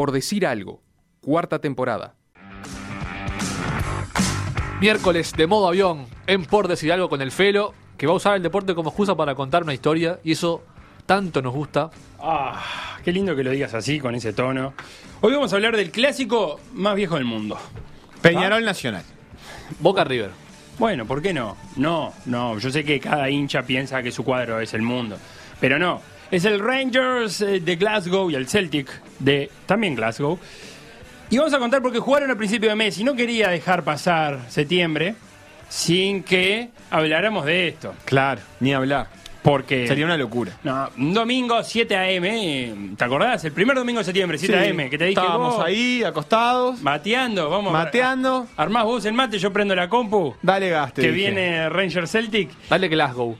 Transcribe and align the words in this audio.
por 0.00 0.12
decir 0.12 0.46
algo, 0.46 0.80
cuarta 1.20 1.58
temporada. 1.58 2.14
Miércoles 4.80 5.34
de 5.36 5.46
modo 5.46 5.68
avión 5.68 6.06
en 6.26 6.46
Por 6.46 6.68
Decir 6.68 6.90
Algo 6.90 7.10
con 7.10 7.20
el 7.20 7.30
Felo, 7.30 7.74
que 7.98 8.06
va 8.06 8.14
a 8.14 8.16
usar 8.16 8.36
el 8.36 8.42
deporte 8.42 8.74
como 8.74 8.88
excusa 8.88 9.14
para 9.14 9.34
contar 9.34 9.62
una 9.62 9.74
historia 9.74 10.18
y 10.24 10.32
eso 10.32 10.64
tanto 11.04 11.42
nos 11.42 11.52
gusta. 11.52 11.90
Ah, 12.18 12.96
qué 13.04 13.12
lindo 13.12 13.36
que 13.36 13.44
lo 13.44 13.50
digas 13.50 13.74
así, 13.74 14.00
con 14.00 14.14
ese 14.14 14.32
tono. 14.32 14.72
Hoy 15.20 15.34
vamos 15.34 15.52
a 15.52 15.56
hablar 15.56 15.76
del 15.76 15.90
clásico 15.90 16.58
más 16.72 16.96
viejo 16.96 17.16
del 17.16 17.26
mundo. 17.26 17.58
Peñarol 18.22 18.64
Nacional. 18.64 19.04
Boca 19.80 20.02
River. 20.02 20.30
Bueno, 20.78 21.04
¿por 21.04 21.20
qué 21.20 21.34
no? 21.34 21.58
No, 21.76 22.14
no, 22.24 22.58
yo 22.58 22.70
sé 22.70 22.84
que 22.84 23.00
cada 23.00 23.28
hincha 23.28 23.64
piensa 23.64 24.02
que 24.02 24.12
su 24.12 24.24
cuadro 24.24 24.60
es 24.60 24.72
el 24.72 24.80
mundo, 24.80 25.18
pero 25.60 25.78
no. 25.78 26.00
Es 26.30 26.44
el 26.44 26.60
Rangers 26.60 27.40
eh, 27.40 27.60
de 27.60 27.76
Glasgow 27.76 28.30
y 28.30 28.36
el 28.36 28.46
Celtic 28.46 28.88
de 29.18 29.50
también 29.66 29.96
Glasgow. 29.96 30.38
Y 31.28 31.38
vamos 31.38 31.52
a 31.54 31.58
contar 31.58 31.82
porque 31.82 31.98
jugaron 31.98 32.30
al 32.30 32.36
principio 32.36 32.68
de 32.68 32.76
mes 32.76 32.98
y 32.98 33.04
no 33.04 33.14
quería 33.14 33.48
dejar 33.48 33.82
pasar 33.82 34.40
septiembre 34.48 35.16
sin 35.68 36.22
que 36.22 36.70
habláramos 36.90 37.46
de 37.46 37.68
esto. 37.68 37.94
Claro, 38.04 38.40
ni 38.60 38.72
hablar. 38.72 39.08
Porque. 39.42 39.88
Sería 39.88 40.04
una 40.04 40.16
locura. 40.16 40.52
No, 40.62 40.90
un 40.98 41.14
domingo 41.14 41.64
7 41.64 41.96
a.m. 41.96 42.94
¿Te 42.96 43.04
acordás? 43.04 43.44
El 43.44 43.52
primer 43.52 43.76
domingo 43.76 43.98
de 43.98 44.04
septiembre, 44.04 44.38
7 44.38 44.56
a.m. 44.56 44.90
Que 44.90 44.98
te 44.98 45.06
dije. 45.06 45.20
Estábamos 45.20 45.56
vos, 45.56 45.64
ahí, 45.64 46.04
acostados. 46.04 46.80
Mateando, 46.82 47.48
vamos. 47.48 47.72
Mateando. 47.72 48.46
Armás 48.56 48.84
vos 48.84 49.04
el 49.04 49.14
mate, 49.14 49.38
yo 49.38 49.52
prendo 49.52 49.74
la 49.74 49.88
compu. 49.88 50.34
Dale 50.42 50.68
gaste. 50.68 51.02
que 51.02 51.10
dije. 51.10 51.30
viene 51.30 51.68
Ranger 51.70 52.06
Celtic. 52.06 52.50
Dale 52.68 52.88
Glasgow. 52.88 53.36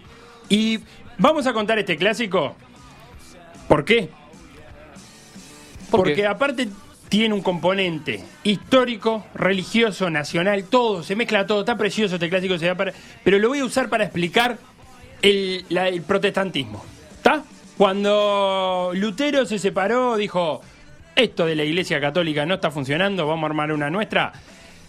Y 0.49 0.81
vamos 1.19 1.47
a 1.47 1.53
contar 1.53 1.79
este 1.79 1.97
clásico. 1.97 2.57
¿Por 3.71 3.85
qué? 3.85 4.09
¿Por 5.93 6.01
Porque 6.01 6.15
qué? 6.17 6.27
aparte 6.27 6.69
tiene 7.09 7.33
un 7.35 7.41
componente 7.41 8.21
histórico, 8.43 9.25
religioso, 9.33 10.11
nacional, 10.11 10.65
todo, 10.65 11.05
se 11.05 11.15
mezcla 11.15 11.47
todo, 11.47 11.61
está 11.61 11.79
precioso 11.79 12.17
este 12.17 12.29
clásico, 12.29 12.59
se 12.59 12.67
da 12.67 12.75
para, 12.75 12.93
pero 13.23 13.39
lo 13.39 13.49
voy 13.49 13.61
a 13.61 13.65
usar 13.65 13.89
para 13.89 14.03
explicar 14.03 14.59
el, 15.23 15.65
la- 15.69 15.87
el 15.87 16.03
protestantismo. 16.03 16.85
¿Está? 17.15 17.45
Cuando 17.79 18.91
Lutero 18.95 19.47
se 19.47 19.61
separó, 19.61 20.17
dijo, 20.17 20.63
esto 21.15 21.47
de 21.47 21.55
la 21.55 21.63
Iglesia 21.63 22.01
Católica 22.01 22.45
no 22.47 22.55
está 22.55 22.73
funcionando, 22.73 23.25
vamos 23.29 23.45
a 23.45 23.47
armar 23.51 23.71
una 23.71 23.89
nuestra 23.89 24.33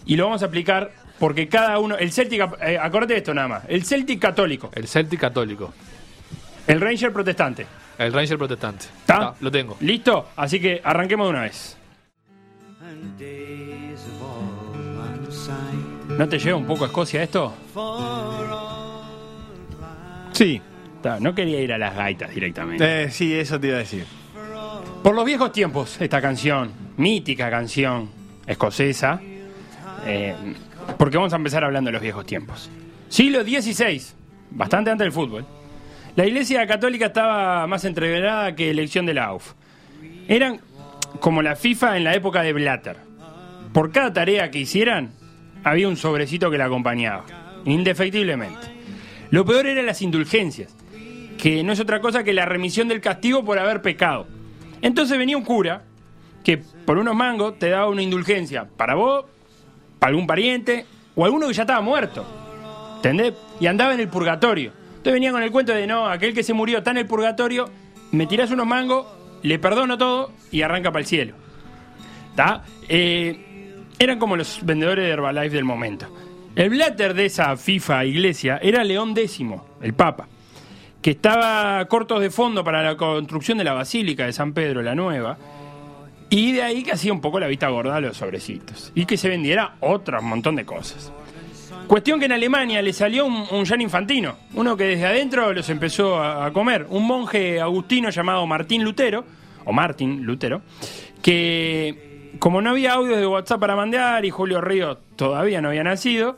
y 0.06 0.16
lo 0.16 0.24
vamos 0.24 0.42
a 0.42 0.46
aplicar 0.46 0.90
porque 1.20 1.46
cada 1.48 1.78
uno, 1.78 1.96
el 1.96 2.10
Celtic, 2.10 2.40
eh, 2.62 2.78
acordate 2.82 3.12
de 3.12 3.18
esto 3.20 3.32
nada 3.32 3.46
más, 3.46 3.62
el 3.68 3.84
Celtic 3.84 4.18
católico, 4.20 4.72
El 4.74 4.88
Celtic 4.88 5.20
católico. 5.20 5.72
el 6.66 6.80
Ranger 6.80 7.12
protestante. 7.12 7.64
El 7.98 8.12
Ranger 8.12 8.38
protestante. 8.38 8.86
¿Está? 8.86 9.14
Está, 9.14 9.34
Lo 9.40 9.50
tengo. 9.50 9.76
¿Listo? 9.80 10.28
Así 10.36 10.60
que 10.60 10.80
arranquemos 10.82 11.26
de 11.26 11.30
una 11.30 11.42
vez. 11.42 11.76
¿No 16.18 16.28
te 16.28 16.38
lleva 16.38 16.56
un 16.58 16.66
poco 16.66 16.84
a 16.84 16.86
Escocia 16.88 17.22
esto? 17.22 17.52
Sí, 20.32 20.60
No 21.20 21.34
quería 21.34 21.60
ir 21.60 21.72
a 21.72 21.78
las 21.78 21.94
gaitas 21.96 22.34
directamente. 22.34 23.04
eh, 23.04 23.10
sí, 23.10 23.34
eso 23.34 23.58
te 23.58 23.68
iba 23.68 23.76
a 23.76 23.80
decir. 23.80 24.04
Por 25.02 25.14
los 25.14 25.24
viejos 25.24 25.52
tiempos, 25.52 26.00
esta 26.00 26.20
canción, 26.20 26.70
mítica 26.96 27.50
canción 27.50 28.08
escocesa, 28.46 29.20
eh, 30.06 30.34
porque 30.98 31.16
vamos 31.16 31.32
a 31.32 31.36
empezar 31.36 31.64
hablando 31.64 31.88
de 31.88 31.92
los 31.92 32.02
viejos 32.02 32.24
tiempos. 32.24 32.70
Siglo 33.08 33.42
XVI, 33.42 34.00
bastante 34.50 34.90
antes 34.90 35.04
del 35.04 35.12
fútbol. 35.12 35.44
La 36.14 36.26
iglesia 36.26 36.66
católica 36.66 37.06
estaba 37.06 37.66
más 37.66 37.86
entreverada 37.86 38.54
que 38.54 38.70
elección 38.70 39.06
de 39.06 39.14
la 39.14 39.24
AUF. 39.26 39.54
Eran 40.28 40.60
como 41.20 41.40
la 41.40 41.56
FIFA 41.56 41.96
en 41.96 42.04
la 42.04 42.14
época 42.14 42.42
de 42.42 42.52
Blatter. 42.52 42.98
Por 43.72 43.92
cada 43.92 44.12
tarea 44.12 44.50
que 44.50 44.58
hicieran, 44.58 45.12
había 45.64 45.88
un 45.88 45.96
sobrecito 45.96 46.50
que 46.50 46.58
la 46.58 46.66
acompañaba, 46.66 47.24
indefectiblemente. 47.64 48.66
Lo 49.30 49.46
peor 49.46 49.66
eran 49.66 49.86
las 49.86 50.02
indulgencias, 50.02 50.76
que 51.38 51.64
no 51.64 51.72
es 51.72 51.80
otra 51.80 52.02
cosa 52.02 52.22
que 52.22 52.34
la 52.34 52.44
remisión 52.44 52.88
del 52.88 53.00
castigo 53.00 53.42
por 53.42 53.58
haber 53.58 53.80
pecado. 53.80 54.26
Entonces 54.82 55.16
venía 55.16 55.38
un 55.38 55.44
cura 55.44 55.84
que 56.44 56.58
por 56.58 56.98
unos 56.98 57.14
mangos 57.14 57.58
te 57.58 57.70
daba 57.70 57.88
una 57.88 58.02
indulgencia 58.02 58.68
para 58.76 58.96
vos, 58.96 59.24
para 59.98 60.10
algún 60.10 60.26
pariente 60.26 60.84
o 61.14 61.24
alguno 61.24 61.48
que 61.48 61.54
ya 61.54 61.62
estaba 61.62 61.80
muerto. 61.80 62.26
¿Entendés? 62.96 63.32
Y 63.60 63.66
andaba 63.66 63.94
en 63.94 64.00
el 64.00 64.08
purgatorio. 64.08 64.81
Entonces 65.02 65.14
venía 65.14 65.32
con 65.32 65.42
el 65.42 65.50
cuento 65.50 65.74
de 65.74 65.84
no, 65.84 66.06
aquel 66.06 66.32
que 66.32 66.44
se 66.44 66.52
murió 66.52 66.78
está 66.78 66.92
en 66.92 66.98
el 66.98 67.06
purgatorio, 67.06 67.68
me 68.12 68.28
tirás 68.28 68.52
unos 68.52 68.68
mangos, 68.68 69.04
le 69.42 69.58
perdono 69.58 69.98
todo 69.98 70.30
y 70.52 70.62
arranca 70.62 70.92
para 70.92 71.00
el 71.00 71.06
cielo. 71.06 71.34
¿Está? 72.30 72.62
Eh, 72.88 73.82
eran 73.98 74.20
como 74.20 74.36
los 74.36 74.64
vendedores 74.64 75.04
de 75.04 75.10
Herbalife 75.10 75.56
del 75.56 75.64
momento. 75.64 76.06
El 76.54 76.70
blatter 76.70 77.14
de 77.14 77.24
esa 77.24 77.56
FIFA 77.56 78.04
iglesia 78.04 78.60
era 78.62 78.84
León 78.84 79.12
X, 79.16 79.40
el 79.80 79.92
Papa, 79.92 80.28
que 81.02 81.10
estaba 81.10 81.84
cortos 81.86 82.20
de 82.20 82.30
fondo 82.30 82.62
para 82.62 82.84
la 82.84 82.96
construcción 82.96 83.58
de 83.58 83.64
la 83.64 83.72
Basílica 83.72 84.26
de 84.26 84.32
San 84.32 84.52
Pedro 84.52 84.82
la 84.82 84.94
Nueva, 84.94 85.36
y 86.30 86.52
de 86.52 86.62
ahí 86.62 86.84
que 86.84 86.92
hacía 86.92 87.12
un 87.12 87.20
poco 87.20 87.40
la 87.40 87.48
vista 87.48 87.66
gorda 87.70 87.96
a 87.96 88.00
los 88.00 88.18
sobrecitos, 88.18 88.92
y 88.94 89.04
que 89.04 89.16
se 89.16 89.28
vendiera 89.28 89.74
otro 89.80 90.22
montón 90.22 90.54
de 90.54 90.64
cosas. 90.64 91.12
Cuestión 91.86 92.18
que 92.18 92.26
en 92.26 92.32
Alemania 92.32 92.80
le 92.80 92.92
salió 92.92 93.26
un, 93.26 93.44
un 93.50 93.64
Jan 93.64 93.80
Infantino, 93.80 94.36
uno 94.54 94.76
que 94.76 94.84
desde 94.84 95.06
adentro 95.06 95.52
los 95.52 95.68
empezó 95.68 96.22
a, 96.22 96.52
comer, 96.52 96.86
un 96.88 97.06
monje 97.06 97.60
agustino 97.60 98.10
llamado 98.10 98.46
Martín 98.46 98.82
Lutero, 98.82 99.24
o 99.64 99.72
Martín 99.72 100.24
Lutero, 100.24 100.62
que 101.22 102.30
como 102.38 102.62
no 102.62 102.70
había 102.70 102.94
audios 102.94 103.18
de 103.18 103.26
WhatsApp 103.26 103.60
para 103.60 103.76
mandar 103.76 104.24
y 104.24 104.30
Julio 104.30 104.60
Río 104.60 104.98
todavía 105.16 105.60
no 105.60 105.68
había 105.68 105.84
nacido, 105.84 106.36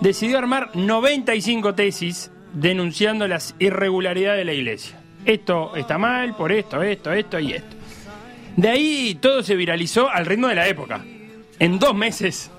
decidió 0.00 0.38
armar 0.38 0.70
95 0.74 1.74
tesis 1.74 2.30
denunciando 2.52 3.28
las 3.28 3.54
irregularidades 3.58 4.38
de 4.38 4.44
la 4.44 4.52
iglesia. 4.54 4.98
Esto 5.24 5.76
está 5.76 5.98
mal, 5.98 6.36
por 6.36 6.52
esto, 6.52 6.82
esto, 6.82 7.12
esto 7.12 7.38
y 7.38 7.52
esto. 7.52 7.76
De 8.56 8.68
ahí 8.68 9.18
todo 9.20 9.42
se 9.42 9.54
viralizó 9.56 10.08
al 10.08 10.24
ritmo 10.24 10.48
de 10.48 10.54
la 10.54 10.66
época. 10.68 11.04
En 11.58 11.78
dos 11.78 11.94
meses, 11.94 12.50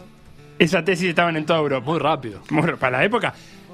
esas 0.60 0.84
tesis 0.86 1.10
estaban 1.10 1.36
en 1.38 1.46
toda 1.46 1.60
Europa. 1.60 1.90
Muy 1.90 2.00
rápido. 2.00 2.42
Muy 2.50 2.72
para 2.74 2.98
la 3.00 3.04
época. 3.06 3.34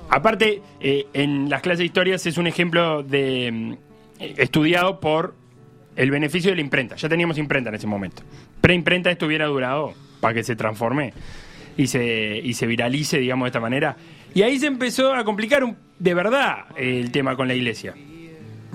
Aparte, 0.09 0.61
eh, 0.79 1.07
en 1.13 1.49
las 1.49 1.61
clases 1.61 1.79
de 1.79 1.85
historias 1.85 2.25
es 2.25 2.37
un 2.37 2.47
ejemplo 2.47 3.03
de 3.03 3.51
mm, 3.51 3.73
eh, 4.19 4.33
estudiado 4.37 4.99
por 4.99 5.35
el 5.95 6.11
beneficio 6.11 6.49
de 6.51 6.55
la 6.55 6.61
imprenta. 6.61 6.95
Ya 6.95 7.07
teníamos 7.09 7.37
imprenta 7.37 7.69
en 7.69 7.75
ese 7.75 7.87
momento. 7.87 8.23
Preimprenta 8.61 9.09
esto 9.11 9.25
hubiera 9.27 9.45
durado 9.45 9.93
para 10.19 10.33
que 10.33 10.43
se 10.43 10.55
transforme 10.55 11.13
y 11.77 11.87
se, 11.87 12.39
y 12.43 12.53
se 12.53 12.65
viralice, 12.67 13.17
digamos, 13.19 13.45
de 13.45 13.49
esta 13.49 13.59
manera. 13.59 13.95
Y 14.35 14.41
ahí 14.41 14.59
se 14.59 14.67
empezó 14.67 15.13
a 15.13 15.23
complicar 15.23 15.63
un- 15.63 15.77
de 15.99 16.13
verdad 16.13 16.65
el 16.75 17.11
tema 17.11 17.35
con 17.35 17.47
la 17.47 17.53
iglesia. 17.55 17.93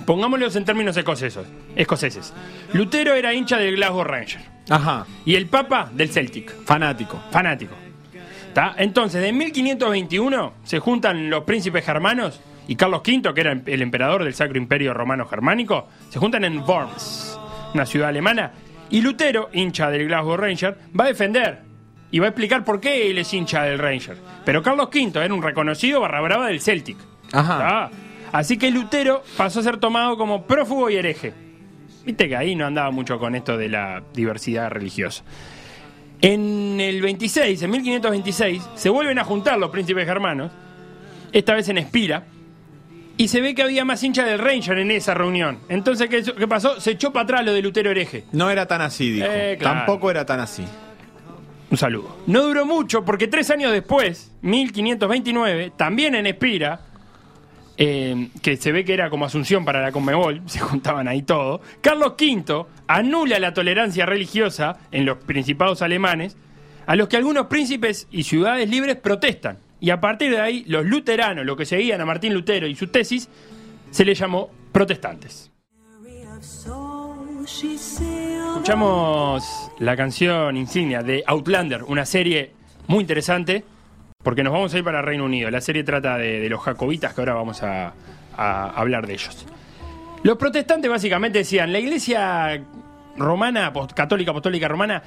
Pongámoslos 0.06 0.56
en 0.56 0.64
términos 0.64 0.96
escocesos, 0.96 1.46
escoceses. 1.76 2.32
Lutero 2.72 3.14
era 3.14 3.34
hincha 3.34 3.58
del 3.58 3.76
Glasgow 3.76 4.04
Ranger 4.04 4.40
Ajá, 4.70 5.06
y 5.26 5.34
el 5.34 5.46
Papa 5.46 5.90
del 5.92 6.08
Celtic 6.08 6.50
fanático. 6.64 7.20
fanático. 7.30 7.74
Entonces, 8.76 9.24
en 9.24 9.36
1521 9.36 10.52
se 10.64 10.78
juntan 10.78 11.30
los 11.30 11.44
príncipes 11.44 11.84
germanos 11.84 12.40
y 12.66 12.76
Carlos 12.76 13.02
V, 13.06 13.34
que 13.34 13.40
era 13.40 13.52
el 13.52 13.82
emperador 13.82 14.24
del 14.24 14.34
Sacro 14.34 14.58
Imperio 14.58 14.92
Romano 14.92 15.26
Germánico, 15.26 15.88
se 16.10 16.18
juntan 16.18 16.44
en 16.44 16.60
Worms, 16.60 17.38
una 17.72 17.86
ciudad 17.86 18.10
alemana, 18.10 18.52
y 18.90 19.00
Lutero, 19.00 19.48
hincha 19.52 19.90
del 19.90 20.06
Glasgow 20.06 20.36
Ranger, 20.36 20.78
va 20.98 21.04
a 21.04 21.08
defender 21.08 21.62
y 22.10 22.18
va 22.18 22.26
a 22.26 22.28
explicar 22.28 22.64
por 22.64 22.80
qué 22.80 23.10
él 23.10 23.18
es 23.18 23.32
hincha 23.32 23.62
del 23.62 23.78
Ranger. 23.78 24.16
Pero 24.44 24.62
Carlos 24.62 24.88
V 24.92 25.24
era 25.24 25.32
un 25.32 25.42
reconocido 25.42 26.00
barra 26.00 26.20
brava 26.20 26.46
del 26.48 26.60
Celtic. 26.60 26.98
Ajá. 27.32 27.58
¿tá? 27.58 27.90
Así 28.32 28.58
que 28.58 28.70
Lutero 28.70 29.22
pasó 29.36 29.60
a 29.60 29.62
ser 29.62 29.78
tomado 29.78 30.16
como 30.16 30.46
prófugo 30.46 30.90
y 30.90 30.96
hereje. 30.96 31.32
Viste 32.04 32.28
que 32.28 32.36
ahí 32.36 32.54
no 32.54 32.66
andaba 32.66 32.90
mucho 32.90 33.18
con 33.18 33.34
esto 33.34 33.56
de 33.56 33.68
la 33.68 34.02
diversidad 34.14 34.70
religiosa. 34.70 35.24
En 36.20 36.80
el 36.80 37.00
26, 37.00 37.62
en 37.62 37.70
1526, 37.70 38.62
se 38.74 38.88
vuelven 38.88 39.18
a 39.18 39.24
juntar 39.24 39.58
los 39.58 39.70
príncipes 39.70 40.04
germanos, 40.04 40.50
esta 41.32 41.54
vez 41.54 41.68
en 41.68 41.78
Espira, 41.78 42.24
y 43.16 43.28
se 43.28 43.40
ve 43.40 43.54
que 43.54 43.62
había 43.62 43.84
más 43.84 44.02
hinchas 44.02 44.26
del 44.26 44.38
Ranger 44.38 44.78
en 44.78 44.90
esa 44.90 45.14
reunión. 45.14 45.58
Entonces, 45.68 46.08
¿qué, 46.08 46.22
qué 46.22 46.48
pasó? 46.48 46.80
Se 46.80 46.92
echó 46.92 47.12
para 47.12 47.24
atrás 47.24 47.44
lo 47.44 47.52
de 47.52 47.62
Lutero 47.62 47.90
hereje. 47.90 48.24
No 48.32 48.50
era 48.50 48.66
tan 48.66 48.80
así, 48.80 49.10
dijo. 49.10 49.26
Eh, 49.28 49.56
claro. 49.58 49.78
Tampoco 49.78 50.10
era 50.10 50.24
tan 50.24 50.40
así. 50.40 50.64
Un 51.70 51.76
saludo. 51.76 52.18
No 52.26 52.42
duró 52.42 52.64
mucho 52.64 53.04
porque 53.04 53.28
tres 53.28 53.50
años 53.50 53.72
después, 53.72 54.32
1529, 54.42 55.72
también 55.76 56.14
en 56.14 56.26
Espira, 56.26 56.80
eh, 57.80 58.28
que 58.42 58.56
se 58.56 58.72
ve 58.72 58.84
que 58.84 58.92
era 58.92 59.08
como 59.08 59.24
Asunción 59.24 59.64
para 59.64 59.80
la 59.80 59.92
Conmebol, 59.92 60.42
se 60.46 60.58
juntaban 60.58 61.06
ahí 61.06 61.22
todo, 61.22 61.60
Carlos 61.80 62.14
V 62.18 62.66
anula 62.88 63.38
la 63.38 63.54
tolerancia 63.54 64.04
religiosa 64.04 64.78
en 64.90 65.06
los 65.06 65.18
principados 65.18 65.80
alemanes, 65.80 66.36
a 66.86 66.96
los 66.96 67.08
que 67.08 67.16
algunos 67.16 67.46
príncipes 67.46 68.08
y 68.10 68.24
ciudades 68.24 68.68
libres 68.68 68.96
protestan. 68.96 69.58
Y 69.80 69.90
a 69.90 70.00
partir 70.00 70.32
de 70.32 70.40
ahí, 70.40 70.64
los 70.66 70.84
luteranos, 70.84 71.46
los 71.46 71.56
que 71.56 71.64
seguían 71.64 72.00
a 72.00 72.04
Martín 72.04 72.34
Lutero 72.34 72.66
y 72.66 72.74
su 72.74 72.88
tesis, 72.88 73.28
se 73.90 74.04
les 74.04 74.18
llamó 74.18 74.50
protestantes. 74.72 75.52
Escuchamos 78.48 79.70
la 79.78 79.96
canción 79.96 80.56
insignia 80.56 81.02
de 81.02 81.22
Outlander, 81.26 81.84
una 81.84 82.04
serie 82.04 82.52
muy 82.88 83.02
interesante, 83.02 83.64
porque 84.28 84.42
nos 84.42 84.52
vamos 84.52 84.74
a 84.74 84.78
ir 84.78 84.84
para 84.84 85.00
Reino 85.00 85.24
Unido. 85.24 85.50
La 85.50 85.62
serie 85.62 85.84
trata 85.84 86.18
de, 86.18 86.48
los 86.50 86.60
jacobitas, 86.60 87.14
que 87.14 87.20
ahora 87.22 87.32
vamos 87.32 87.62
a, 87.62 87.94
hablar 88.36 89.06
de 89.06 89.14
ellos. 89.14 89.46
Los 90.22 90.36
protestantes 90.36 90.90
básicamente 90.90 91.38
decían, 91.38 91.72
la 91.72 91.78
iglesia 91.78 92.62
romana, 93.16 93.72
católica, 93.94 94.32
apostólica 94.32 94.68
romana, 94.68 95.02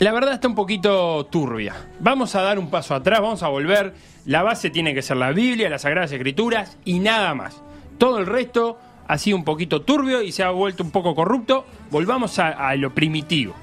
la 0.00 0.12
verdad 0.12 0.34
está 0.34 0.48
un 0.48 0.56
poquito 0.56 1.26
turbia. 1.26 1.74
Vamos 2.00 2.34
a 2.34 2.42
dar 2.42 2.58
un 2.58 2.70
paso 2.70 2.96
atrás, 2.96 3.20
vamos 3.20 3.44
a 3.44 3.48
volver. 3.48 3.94
La 4.26 4.42
base 4.42 4.68
tiene 4.68 4.94
que 4.94 5.02
ser 5.02 5.16
la 5.18 5.30
Biblia, 5.30 5.70
las 5.70 5.82
Sagradas 5.82 6.10
Escrituras 6.10 6.76
y 6.84 6.98
nada 6.98 7.34
más. 7.34 7.62
Todo 7.98 8.18
el 8.18 8.26
resto 8.26 8.80
ha 9.06 9.16
sido 9.16 9.36
un 9.36 9.44
poquito 9.44 9.82
turbio 9.82 10.22
y 10.22 10.32
se 10.32 10.42
ha 10.42 10.50
vuelto 10.50 10.82
un 10.82 10.90
poco 10.90 11.14
corrupto. 11.14 11.66
Volvamos 11.90 12.40
a, 12.40 12.74
lo 12.74 12.92
primitivo. 12.92 13.54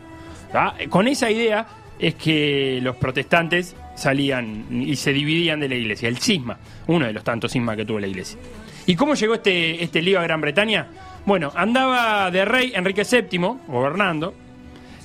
Con 0.89 1.09
esa 1.09 1.29
idea 1.29 1.67
es 1.99 2.15
que 2.15 2.79
los 2.81 2.95
protestantes 2.95 3.75
salían 4.01 4.65
y 4.69 4.95
se 4.95 5.13
dividían 5.13 5.59
de 5.59 5.69
la 5.69 5.75
iglesia. 5.75 6.09
El 6.09 6.17
cisma, 6.17 6.57
uno 6.87 7.05
de 7.05 7.13
los 7.13 7.23
tantos 7.23 7.51
cismas 7.51 7.77
que 7.77 7.85
tuvo 7.85 7.99
la 7.99 8.07
iglesia. 8.07 8.37
¿Y 8.85 8.95
cómo 8.95 9.13
llegó 9.13 9.35
este, 9.35 9.83
este 9.83 10.01
lío 10.01 10.19
a 10.19 10.23
Gran 10.23 10.41
Bretaña? 10.41 10.87
Bueno, 11.25 11.51
andaba 11.55 12.29
de 12.31 12.43
rey 12.45 12.73
Enrique 12.75 13.03
VII, 13.03 13.37
gobernando. 13.67 14.33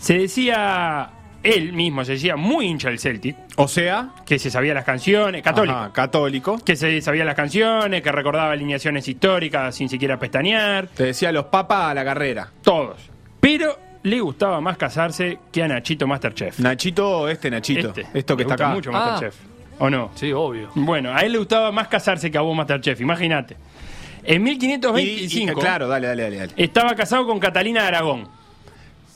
Se 0.01 0.19
decía, 0.19 1.11
él 1.43 1.73
mismo 1.73 2.05
se 2.05 2.13
decía 2.13 2.37
muy 2.37 2.67
hincha 2.67 2.89
del 2.89 2.99
Celtic, 2.99 3.37
O 3.57 3.69
sea, 3.69 4.11
que 4.25 4.39
se 4.39 4.51
sabía 4.51 4.73
las 4.75 4.85
canciones, 4.85 5.43
católico, 5.43 5.77
ajá, 5.77 5.93
católico. 5.93 6.59
que 6.65 6.75
se 6.77 7.01
sabía 7.03 7.25
las 7.25 7.35
canciones, 7.35 8.03
que 8.03 8.13
recordaba 8.13 8.53
alineaciones 8.53 9.07
históricas 9.09 9.75
sin 9.75 9.89
siquiera 9.89 10.19
pestañear, 10.19 10.89
Te 10.89 11.05
decía 11.05 11.33
los 11.33 11.47
papas 11.47 11.91
a 11.91 11.95
la 11.95 12.05
carrera. 12.05 12.49
todos. 12.63 13.11
Le 14.07 14.21
gustaba 14.21 14.61
más 14.61 14.77
casarse 14.77 15.39
que 15.51 15.63
a 15.65 15.69
Nachito 15.69 16.07
Masterchef. 16.07 16.61
Nachito, 16.61 17.29
este 17.29 17.51
Nachito. 17.51 17.89
Este. 17.89 18.07
Esto 18.15 18.37
que 18.37 18.45
Le 18.45 18.51
está 18.51 18.55
gusta 18.55 18.65
acá. 18.67 18.75
mucho 18.75 18.91
Ah. 18.95 19.11
Masterchef. 19.11 19.35
¿O 19.79 19.91
no? 19.91 20.11
Sí, 20.15 20.33
obvio. 20.33 20.71
Bueno, 20.77 21.13
a 21.13 21.21
él 21.23 21.33
le 21.33 21.39
gustaba 21.39 21.73
más 21.73 21.89
casarse 21.89 22.31
que 22.31 22.39
a 22.39 22.41
vos 22.41 22.57
Masterchef, 22.57 23.01
imagínate. 23.01 23.57
En 24.23 24.35
Y- 24.47 24.51
y, 24.51 24.57
1525 24.59 25.61
claro, 25.61 25.89
dale, 25.89 26.07
dale, 26.07 26.23
dale. 26.23 26.37
dale. 26.37 26.53
estaba 26.57 26.95
casado 26.95 27.27
con 27.27 27.39
Catalina 27.41 27.83
de 27.83 27.89
Aragón. 27.89 28.29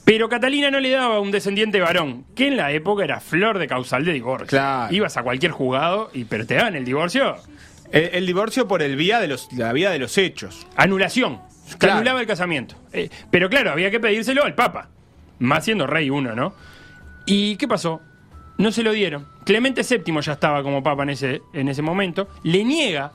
Pero 0.04 0.28
Catalina 0.28 0.70
no 0.72 0.80
le 0.80 0.90
daba 0.90 1.20
un 1.20 1.30
descendiente 1.30 1.78
varón, 1.80 2.24
que 2.34 2.48
en 2.48 2.56
la 2.56 2.72
época 2.72 3.04
era 3.04 3.20
flor 3.20 3.58
de 3.60 3.68
causal 3.68 4.04
de 4.04 4.12
divorcio. 4.12 4.48
Claro. 4.48 4.92
Ibas 4.92 5.16
a 5.16 5.22
cualquier 5.22 5.52
juzgado 5.52 6.10
y 6.12 6.24
pero 6.24 6.44
te 6.46 6.54
daban 6.54 6.74
el 6.74 6.84
divorcio. 6.84 7.36
El, 7.92 8.10
el 8.14 8.26
divorcio 8.26 8.66
por 8.66 8.82
el 8.82 8.96
vía 8.96 9.20
de 9.20 9.28
los, 9.28 9.52
la 9.52 9.72
vía 9.72 9.90
de 9.90 9.98
los 10.00 10.18
hechos. 10.18 10.66
Anulación. 10.76 11.38
Claro. 11.78 11.96
anulaba 11.96 12.20
el 12.20 12.26
casamiento. 12.26 12.74
Eh, 12.92 13.08
pero 13.30 13.48
claro, 13.48 13.70
había 13.72 13.90
que 13.90 14.00
pedírselo 14.00 14.44
al 14.44 14.54
Papa. 14.54 14.88
Más 15.38 15.64
siendo 15.64 15.86
rey 15.86 16.10
uno, 16.10 16.34
¿no? 16.34 16.54
¿Y 17.26 17.56
qué 17.56 17.66
pasó? 17.68 18.00
No 18.58 18.72
se 18.72 18.82
lo 18.82 18.92
dieron. 18.92 19.26
Clemente 19.44 19.82
VII 19.88 20.20
ya 20.20 20.32
estaba 20.32 20.62
como 20.62 20.82
Papa 20.82 21.02
en 21.04 21.10
ese, 21.10 21.42
en 21.54 21.68
ese 21.68 21.80
momento. 21.82 22.28
Le 22.42 22.62
niega, 22.64 23.12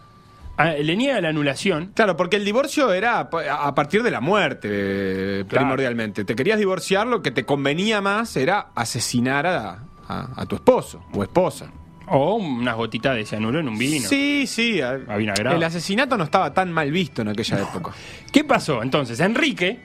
a- 0.57 0.71
le 0.71 0.95
niega 0.95 1.21
la 1.21 1.29
anulación. 1.29 1.91
Claro, 1.93 2.17
porque 2.17 2.37
el 2.37 2.45
divorcio 2.45 2.91
era 2.93 3.19
a 3.19 3.67
a 3.67 3.75
partir 3.75 4.01
de 4.01 4.09
la 4.11 4.21
muerte, 4.21 4.67
eh, 4.71 5.45
Claro. 5.47 5.65
primordialmente. 5.65 6.25
Te 6.25 6.35
querías 6.35 6.57
divorciar, 6.57 7.05
lo 7.05 7.21
que 7.21 7.29
te 7.31 7.45
convenía 7.45 8.01
más 8.01 8.35
era 8.37 8.67
asesinar 8.73 9.45
a, 9.45 9.83
a- 10.07 10.29
a 10.35 10.45
tu 10.47 10.55
esposo 10.55 11.05
o 11.13 11.21
esposa. 11.21 11.67
O 12.07 12.35
unas 12.35 12.75
gotitas 12.75 13.15
de 13.15 13.25
cianuro 13.25 13.59
en 13.59 13.67
un 13.67 13.77
vino. 13.77 14.07
Sí, 14.07 14.45
sí. 14.47 14.81
a- 14.81 14.93
el 14.93 15.63
asesinato 15.63 16.17
no 16.17 16.25
estaba 16.25 16.53
tan 16.53 16.71
mal 16.71 16.91
visto 16.91 17.21
en 17.23 17.29
aquella 17.29 17.59
época. 17.61 17.91
¿Qué 18.31 18.43
pasó? 18.43 18.83
Entonces, 18.83 19.19
Enrique 19.19 19.79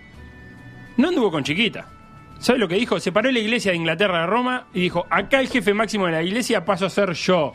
no 0.97 1.09
anduvo 1.09 1.31
con 1.31 1.45
chiquita. 1.45 1.87
¿Sabe 2.39 2.59
lo 2.59 2.69
que 2.69 2.75
dijo? 2.77 2.99
Separó 3.01 3.31
la 3.31 3.39
iglesia 3.39 3.71
de 3.73 3.77
Inglaterra 3.77 4.21
de 4.23 4.27
Roma 4.27 4.67
y 4.75 4.81
dijo, 4.81 5.07
acá 5.11 5.41
el 5.41 5.49
jefe 5.49 5.75
máximo 5.75 6.07
de 6.07 6.13
la 6.13 6.23
iglesia 6.23 6.65
paso 6.65 6.87
a 6.87 6.91
ser 6.91 7.13
yo. 7.13 7.55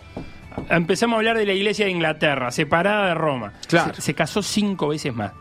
Empezamos 0.69 1.15
a 1.15 1.17
hablar 1.17 1.37
de 1.37 1.45
la 1.45 1.53
iglesia 1.53 1.85
de 1.85 1.91
Inglaterra, 1.91 2.49
separada 2.51 3.07
de 3.07 3.13
Roma. 3.15 3.53
Claro. 3.67 3.93
Se, 3.95 4.01
se 4.01 4.13
casó 4.13 4.41
cinco 4.41 4.89
veces 4.89 5.13
más. 5.13 5.31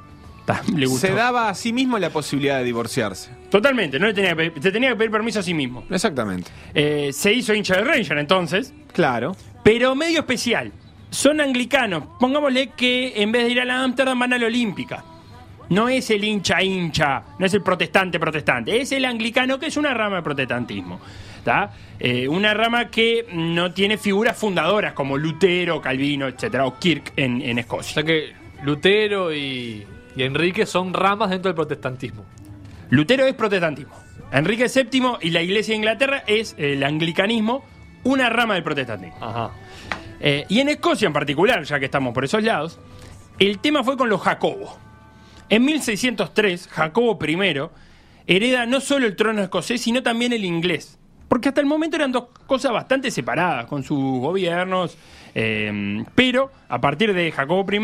Ta, 0.45 0.63
le 0.77 0.87
gustó. 0.87 1.07
Se 1.07 1.13
daba 1.15 1.49
a 1.49 1.55
sí 1.55 1.73
mismo 1.73 1.99
la 1.99 2.11
posibilidad 2.11 2.59
de 2.59 2.65
divorciarse. 2.65 3.31
Totalmente, 3.51 3.99
no 3.99 4.07
le 4.07 4.15
tenía 4.15 4.31
que 4.31 4.37
pedir, 4.37 4.53
te 4.61 4.71
tenía 4.73 4.91
que 4.91 4.97
pedir 4.97 5.11
permiso 5.11 5.41
a 5.41 5.43
sí 5.43 5.55
mismo. 5.55 5.85
Exactamente. 5.91 6.51
Eh, 6.75 7.11
se 7.13 7.33
hizo 7.33 7.55
hincha 7.55 7.77
del 7.77 7.87
Ranger 7.87 8.19
entonces, 8.19 8.75
Claro. 8.93 9.35
pero 9.63 9.95
medio 9.95 10.21
especial. 10.21 10.73
Son 11.11 11.41
anglicanos. 11.41 12.05
Pongámosle 12.21 12.71
que 12.77 13.23
en 13.23 13.31
vez 13.33 13.45
de 13.45 13.51
ir 13.53 13.61
a 13.61 13.65
la 13.65 13.83
Amsterdam 13.85 14.19
van 14.19 14.33
a 14.33 14.39
la 14.39 14.47
Olímpica. 14.47 15.05
No 15.71 15.89
es 15.89 16.11
el 16.11 16.23
hincha 16.25 16.63
hincha, 16.63 17.23
no 17.39 17.47
es 17.47 17.55
el 17.55 17.63
protestante 17.63 18.19
protestante, 18.21 18.79
es 18.81 18.93
el 18.93 19.05
anglicano 19.07 19.59
que 19.59 19.67
es 19.67 19.77
una 19.79 19.95
rama 19.95 20.17
del 20.17 20.25
protestantismo. 20.25 21.01
Eh, 22.01 22.27
una 22.29 22.55
rama 22.55 22.91
que 22.91 23.27
no 23.33 23.73
tiene 23.73 23.97
figuras 23.99 24.37
fundadoras 24.37 24.93
como 24.95 25.17
Lutero, 25.17 25.81
Calvino, 25.81 26.27
etcétera, 26.27 26.67
o 26.67 26.79
Kirk 26.79 27.13
en, 27.17 27.41
en 27.43 27.57
O 27.59 27.61
Escocia. 27.61 27.95
sea 27.95 28.03
que 28.03 28.33
Lutero 28.63 29.33
y, 29.35 29.87
y 30.17 30.23
Enrique 30.23 30.67
son 30.67 30.93
ramas 30.93 31.31
dentro 31.31 31.49
del 31.49 31.57
protestantismo. 31.57 32.25
Lutero 32.91 33.27
es 33.27 33.35
protestantismo. 33.35 33.95
Enrique 34.33 34.67
VII 34.67 35.19
y 35.21 35.31
la 35.31 35.43
Iglesia 35.43 35.73
de 35.73 35.77
Inglaterra 35.77 36.25
es 36.27 36.55
el 36.59 36.83
anglicanismo, 36.83 37.65
una 38.05 38.29
rama 38.29 38.55
del 38.55 38.63
protestantismo. 38.63 39.19
Ajá. 39.21 39.51
Eh, 40.21 40.45
y 40.49 40.61
en 40.61 40.69
Escocia 40.69 41.07
en 41.07 41.13
particular, 41.13 41.63
ya 41.65 41.79
que 41.79 41.85
estamos 41.87 42.15
por 42.15 42.25
esos 42.25 42.43
lados, 42.43 42.79
el 43.39 43.59
tema 43.59 43.85
fue 43.85 43.97
con 43.97 44.09
los 44.09 44.21
Jacobos. 44.21 44.71
En 45.49 45.65
1603, 45.65 46.69
Jacobo 46.69 47.19
I 47.27 47.61
hereda 48.27 48.67
no 48.67 48.81
solo 48.81 49.07
el 49.07 49.17
trono 49.17 49.43
escocés, 49.43 49.83
sino 49.83 50.03
también 50.03 50.33
el 50.33 50.45
inglés. 50.45 50.99
Porque 51.29 51.49
hasta 51.49 51.61
el 51.61 51.67
momento 51.67 51.97
eran 51.97 52.13
dos 52.13 52.27
cosas 52.47 52.73
bastante 52.73 53.11
separadas 53.11 53.67
con 53.67 53.83
sus 53.83 53.99
gobiernos. 54.21 54.97
eh, 55.35 56.05
pero 56.15 56.51
a 56.69 56.81
partir 56.81 57.13
de 57.13 57.31
Jacobo 57.33 57.67
I, 57.71 57.79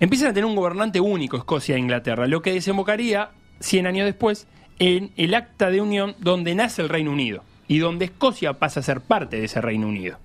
empiezan 0.00 0.30
a 0.30 0.32
tener 0.32 0.46
un 0.46 0.56
gobernante 0.56 0.98
único 0.98 1.36
Escocia 1.36 1.76
e 1.76 1.78
Inglaterra, 1.78 2.26
lo 2.26 2.42
que 2.42 2.52
desembocaría 2.52 3.30
100 3.60 3.86
años 3.86 4.06
después 4.06 4.48
en 4.78 5.12
el 5.16 5.34
acta 5.34 5.70
de 5.70 5.80
unión 5.80 6.16
donde 6.18 6.54
nace 6.54 6.82
el 6.82 6.88
Reino 6.88 7.12
Unido 7.12 7.44
y 7.68 7.78
donde 7.78 8.06
Escocia 8.06 8.54
pasa 8.54 8.80
a 8.80 8.82
ser 8.82 9.00
parte 9.02 9.36
de 9.36 9.44
ese 9.44 9.60
Reino 9.60 9.86
Unido. 9.86 10.18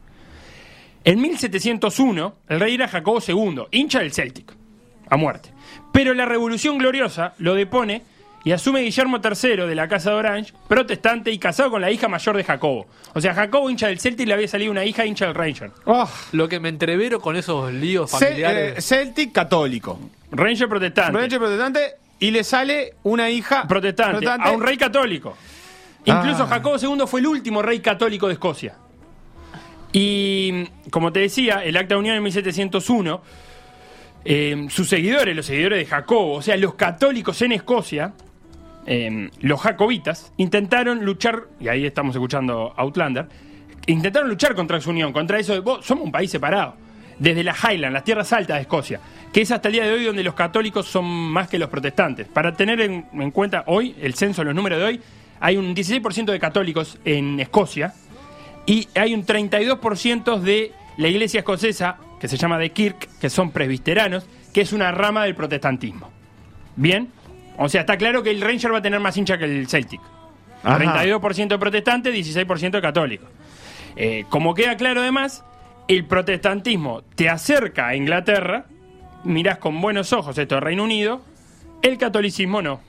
En 1.04 1.22
1701, 1.22 2.36
el 2.50 2.60
rey 2.60 2.74
era 2.74 2.88
Jacobo 2.88 3.20
II, 3.26 3.66
hincha 3.70 4.00
del 4.00 4.12
Celtic, 4.12 4.52
a 5.08 5.18
muerte. 5.18 5.50
Pero 5.92 6.16
la 6.16 6.26
Revolución 6.26 6.80
Gloriosa 6.80 7.36
lo 7.38 7.54
depone 7.54 8.02
y 8.46 8.52
asume 8.54 8.80
Guillermo 8.82 9.18
III 9.22 9.66
de 9.68 9.76
la 9.76 9.88
Casa 9.90 10.12
de 10.12 10.16
Orange, 10.16 10.54
protestante 10.70 11.32
y 11.32 11.38
casado 11.40 11.70
con 11.72 11.82
la 11.82 11.92
hija 11.92 12.08
mayor 12.08 12.38
de 12.38 12.44
Jacobo. 12.46 12.86
O 13.14 13.20
sea, 13.20 13.34
Jacobo, 13.34 13.70
hincha 13.70 13.88
del 13.88 14.00
Celtic, 14.00 14.28
le 14.28 14.34
había 14.36 14.48
salido 14.48 14.72
una 14.72 14.86
hija 14.86 15.06
hincha 15.06 15.26
del 15.26 15.36
Ranger. 15.36 15.72
Lo 16.32 16.48
que 16.48 16.60
me 16.62 16.70
entrevero 16.70 17.20
con 17.20 17.36
esos 17.36 17.74
líos 17.74 18.12
Ce- 18.12 18.20
familiares. 18.26 18.78
eh, 18.78 18.82
Celtic 18.82 19.34
católico. 19.34 20.00
Ranger 20.32 20.70
protestante. 20.70 21.18
Rancho 21.20 21.40
protestante 21.40 21.96
y 22.20 22.32
le 22.32 22.44
sale 22.46 22.94
una 23.04 23.30
hija 23.30 23.68
protestante, 23.68 24.26
a 24.28 24.52
un 24.52 24.62
rey 24.62 24.78
católico. 24.78 25.36
Incluso 26.06 26.44
Ah. 26.44 26.48
Jacobo 26.48 26.78
II 26.80 27.04
fue 27.08 27.20
el 27.22 27.28
último 27.28 27.62
rey 27.64 27.80
católico 27.80 28.28
de 28.28 28.34
Escocia. 28.34 28.76
Y 29.92 30.66
como 30.92 31.12
te 31.12 31.22
decía, 31.22 31.64
el 31.64 31.78
acta 31.78 31.96
de 31.96 32.00
unión 32.00 32.16
en 32.16 32.24
1701, 32.24 33.22
eh, 34.26 34.68
sus 34.70 34.90
seguidores, 34.90 35.36
los 35.36 35.46
seguidores 35.46 35.80
de 35.80 35.86
Jacobo, 35.86 36.34
o 36.34 36.42
sea, 36.42 36.58
los 36.58 36.76
católicos 36.76 37.42
en 37.42 37.54
Escocia, 37.54 38.14
eh, 38.86 39.30
los 39.42 39.62
jacobitas, 39.62 40.32
intentaron 40.38 41.04
luchar, 41.04 41.48
y 41.60 41.68
ahí 41.68 41.86
estamos 41.86 42.16
escuchando 42.16 42.74
Outlander, 42.78 43.28
intentaron 43.88 44.30
luchar 44.30 44.56
contra 44.56 44.80
su 44.82 44.90
unión, 44.90 45.14
contra 45.14 45.40
eso 45.40 45.54
de, 45.54 45.60
"Vos, 45.60 45.86
somos 45.86 46.06
un 46.06 46.12
país 46.12 46.30
separado, 46.32 46.76
desde 47.20 47.44
las 47.44 47.58
Highlands, 47.64 47.94
las 47.94 48.04
tierras 48.04 48.32
altas 48.34 48.58
de 48.58 48.62
Escocia, 48.62 49.00
que 49.32 49.42
es 49.42 49.52
hasta 49.52 49.70
el 49.70 49.74
día 49.74 49.84
de 49.86 49.94
hoy 49.94 50.04
donde 50.04 50.24
los 50.24 50.34
católicos 50.34 50.86
son 50.86 51.06
más 51.06 51.48
que 51.48 51.58
los 51.58 51.70
protestantes. 51.70 52.28
Para 52.28 52.54
tener 52.54 52.82
en, 52.82 53.06
en 53.14 53.32
cuenta 53.32 53.64
hoy, 53.68 53.96
el 54.02 54.14
censo, 54.14 54.44
los 54.44 54.56
números 54.56 54.80
de 54.80 54.86
hoy, 54.86 55.02
hay 55.40 55.58
un 55.58 55.76
16% 55.76 56.32
de 56.32 56.40
católicos 56.40 56.98
en 57.06 57.40
Escocia, 57.40 57.94
y 58.66 58.88
hay 58.96 59.14
un 59.14 59.26
32% 59.26 60.40
de 60.40 60.72
la 60.98 61.08
iglesia 61.08 61.40
escocesa, 61.40 61.98
que 62.20 62.28
se 62.28 62.38
llama 62.38 62.58
de 62.58 62.72
Kirk, 62.72 63.10
que 63.20 63.30
son 63.30 63.52
presbiteranos, 63.52 64.26
que 64.54 64.62
es 64.62 64.74
una 64.74 64.92
rama 64.92 65.26
del 65.26 65.36
protestantismo. 65.36 66.10
¿Bien? 66.76 67.10
O 67.58 67.70
sea, 67.70 67.82
está 67.82 67.98
claro 67.98 68.24
que 68.24 68.32
el 68.32 68.42
Ranger 68.42 68.74
va 68.74 68.80
a 68.80 68.82
tener 68.82 69.00
más 69.00 69.16
hincha 69.18 69.38
que 69.38 69.46
el 69.46 69.68
Celtic. 69.68 70.02
Ajá. 70.64 70.80
32% 70.80 71.60
protestante, 71.60 72.12
16% 72.14 72.82
católico. 72.82 73.28
Eh, 73.96 74.26
como 74.30 74.54
queda 74.54 74.76
claro 74.76 75.02
además, 75.02 75.44
el 75.88 76.06
protestantismo 76.06 77.04
te 77.16 77.30
acerca 77.30 77.88
a 77.88 77.96
Inglaterra, 77.96 78.66
mirás 79.24 79.58
con 79.60 79.80
buenos 79.80 80.12
ojos 80.14 80.38
esto 80.38 80.56
de 80.56 80.62
Reino 80.62 80.84
Unido, 80.84 81.22
el 81.82 81.98
catolicismo 81.98 82.62
no. 82.62 82.82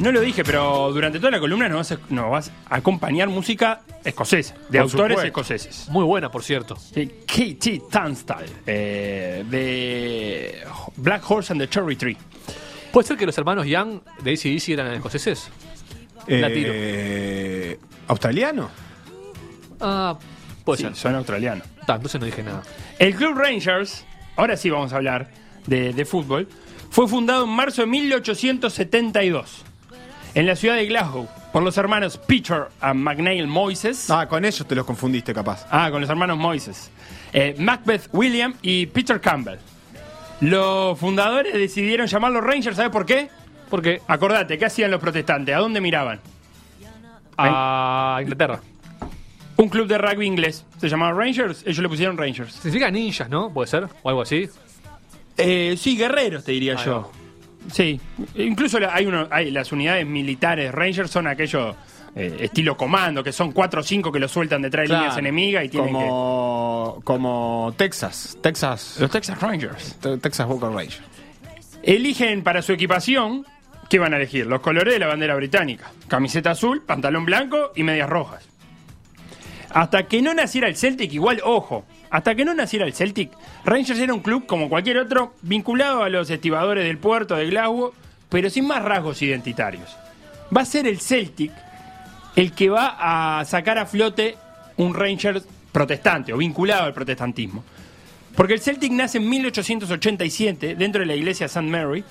No 0.00 0.10
lo 0.12 0.20
dije, 0.22 0.42
pero 0.44 0.90
durante 0.92 1.18
toda 1.18 1.30
la 1.30 1.38
columna 1.40 1.68
nos 1.68 1.90
vas 1.90 1.92
a, 1.92 2.12
nos 2.12 2.30
vas 2.30 2.50
a 2.70 2.76
acompañar 2.76 3.28
música 3.28 3.82
escocesa, 4.02 4.54
de 4.54 4.78
Por 4.78 4.80
autores 4.80 5.18
supuesto. 5.18 5.26
escoceses. 5.26 5.88
Muy 5.90 6.04
buena, 6.04 6.30
por 6.30 6.42
cierto. 6.42 6.74
K.T. 6.94 7.82
Tunstall, 7.92 8.46
eh, 8.66 9.44
de 9.48 10.64
Black 10.96 11.30
Horse 11.30 11.52
and 11.52 11.60
the 11.60 11.68
Cherry 11.68 11.96
Tree. 11.96 12.16
¿Puede 12.92 13.06
ser 13.08 13.18
que 13.18 13.26
los 13.26 13.36
hermanos 13.36 13.66
Young 13.66 14.00
de 14.22 14.32
ACDC 14.32 14.68
eran 14.70 14.92
escoceses? 14.94 15.50
Latino. 16.26 16.68
Eh, 16.72 17.78
¿Australiano? 18.08 18.70
Ah, 19.80 20.18
puede 20.64 20.78
Sí, 20.78 20.84
ser. 20.84 20.96
son 20.96 21.14
australianos. 21.14 21.66
Ta, 21.86 21.96
entonces 21.96 22.18
no 22.20 22.26
dije 22.26 22.42
nada. 22.42 22.62
El 22.98 23.14
Club 23.14 23.36
Rangers, 23.36 24.04
ahora 24.36 24.56
sí 24.56 24.70
vamos 24.70 24.92
a 24.94 24.96
hablar 24.96 25.30
de, 25.66 25.92
de 25.92 26.04
fútbol, 26.06 26.48
fue 26.90 27.06
fundado 27.06 27.44
en 27.44 27.50
marzo 27.50 27.82
de 27.82 27.86
1872 27.88 29.64
en 30.34 30.46
la 30.46 30.56
ciudad 30.56 30.76
de 30.76 30.86
Glasgow 30.86 31.28
por 31.52 31.62
los 31.62 31.76
hermanos 31.76 32.18
Peter 32.18 32.68
y 32.82 32.94
McNeil 32.94 33.46
Moises. 33.46 34.10
Ah, 34.10 34.26
con 34.28 34.44
ellos 34.44 34.66
te 34.66 34.74
los 34.74 34.84
confundiste 34.86 35.34
capaz. 35.34 35.66
Ah, 35.70 35.90
con 35.90 36.00
los 36.00 36.10
hermanos 36.10 36.38
Moises. 36.38 36.90
Eh, 37.32 37.54
Macbeth 37.58 38.08
William 38.12 38.54
y 38.62 38.86
Peter 38.86 39.20
Campbell. 39.20 39.58
Los 40.40 40.98
fundadores 40.98 41.52
decidieron 41.52 42.06
llamarlos 42.06 42.42
Rangers, 42.44 42.76
¿sabes 42.76 42.90
por 42.90 43.04
qué? 43.04 43.28
Porque 43.68 44.00
Acordate, 44.08 44.58
¿qué 44.58 44.64
hacían 44.64 44.90
los 44.90 45.00
protestantes? 45.00 45.54
¿A 45.54 45.58
dónde 45.58 45.80
miraban? 45.80 46.20
a 47.42 48.18
Inglaterra. 48.20 48.60
Un 49.56 49.68
club 49.68 49.86
de 49.86 49.96
rugby 49.96 50.26
inglés. 50.26 50.64
Se 50.78 50.88
llamaba 50.88 51.12
Rangers, 51.12 51.62
ellos 51.66 51.78
le 51.78 51.88
pusieron 51.88 52.18
Rangers. 52.18 52.52
Significa 52.54 52.90
ninjas, 52.90 53.28
¿no? 53.30 53.50
Puede 53.50 53.68
ser. 53.68 53.88
O 54.02 54.08
algo 54.08 54.22
así. 54.22 54.48
Eh, 55.36 55.74
sí, 55.78 55.96
guerreros, 55.96 56.44
te 56.44 56.52
diría 56.52 56.76
yo. 56.76 57.10
Sí, 57.72 58.00
incluso 58.36 58.78
la- 58.80 58.94
hay, 58.94 59.06
uno, 59.06 59.28
hay 59.30 59.50
las 59.50 59.70
unidades 59.72 60.06
militares 60.06 60.72
Rangers 60.72 61.10
son 61.10 61.26
aquellos 61.26 61.76
eh, 62.16 62.38
estilo 62.40 62.76
comando, 62.76 63.22
que 63.22 63.32
son 63.32 63.52
cuatro 63.52 63.80
o 63.80 63.84
cinco 63.84 64.10
que 64.10 64.18
lo 64.18 64.26
sueltan 64.28 64.62
detrás 64.62 64.88
de 64.88 64.94
líneas 64.94 65.16
enemigas 65.16 65.64
y 65.64 65.68
tienen 65.68 65.92
como, 65.92 67.00
como 67.04 67.72
Texas. 67.76 68.36
Texas. 68.42 68.94
que... 68.96 69.02
Los 69.02 69.10
Texas 69.12 69.40
Rangers. 69.40 69.96
Te- 70.00 70.18
Texas 70.18 70.48
Walker 70.48 70.68
Rangers. 70.70 71.00
Eligen 71.82 72.42
para 72.42 72.62
su 72.62 72.72
equipación, 72.72 73.46
¿qué 73.88 73.98
van 74.00 74.12
a 74.12 74.16
elegir? 74.16 74.46
Los 74.46 74.60
colores 74.60 74.92
de 74.92 74.98
la 75.00 75.06
bandera 75.06 75.36
británica. 75.36 75.92
Camiseta 76.08 76.50
azul, 76.50 76.82
pantalón 76.84 77.24
blanco 77.24 77.70
y 77.76 77.84
medias 77.84 78.10
rojas. 78.10 78.44
Hasta 79.70 80.02
que 80.08 80.20
no 80.20 80.34
naciera 80.34 80.66
el 80.66 80.76
Celtic, 80.76 81.12
igual, 81.12 81.40
ojo, 81.44 81.84
hasta 82.10 82.34
que 82.34 82.44
no 82.44 82.54
naciera 82.54 82.86
el 82.86 82.92
Celtic, 82.92 83.30
Rangers 83.64 84.00
era 84.00 84.12
un 84.12 84.20
club 84.20 84.46
como 84.46 84.68
cualquier 84.68 84.98
otro, 84.98 85.34
vinculado 85.42 86.02
a 86.02 86.08
los 86.08 86.28
estibadores 86.28 86.84
del 86.84 86.98
puerto 86.98 87.36
de 87.36 87.46
Glasgow, 87.46 87.92
pero 88.28 88.50
sin 88.50 88.66
más 88.66 88.82
rasgos 88.82 89.22
identitarios. 89.22 89.96
Va 90.54 90.62
a 90.62 90.66
ser 90.66 90.86
el 90.86 91.00
Celtic 91.00 91.52
el 92.36 92.52
que 92.52 92.68
va 92.68 93.38
a 93.38 93.44
sacar 93.44 93.78
a 93.78 93.86
flote 93.86 94.36
un 94.76 94.94
Rangers 94.94 95.44
protestante 95.72 96.32
o 96.32 96.36
vinculado 96.36 96.84
al 96.84 96.94
protestantismo. 96.94 97.64
Porque 98.36 98.54
el 98.54 98.60
Celtic 98.60 98.92
nace 98.92 99.18
en 99.18 99.28
1887 99.28 100.74
dentro 100.74 101.00
de 101.00 101.06
la 101.06 101.14
iglesia 101.14 101.46
St. 101.46 101.68
Mary, 101.68 102.04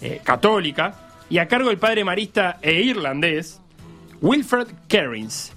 eh, 0.00 0.20
católica, 0.22 0.94
y 1.28 1.38
a 1.38 1.48
cargo 1.48 1.68
del 1.68 1.78
padre 1.78 2.04
marista 2.04 2.58
e 2.60 2.80
irlandés 2.82 3.60
Wilfred 4.20 4.68
Kerrins, 4.86 5.52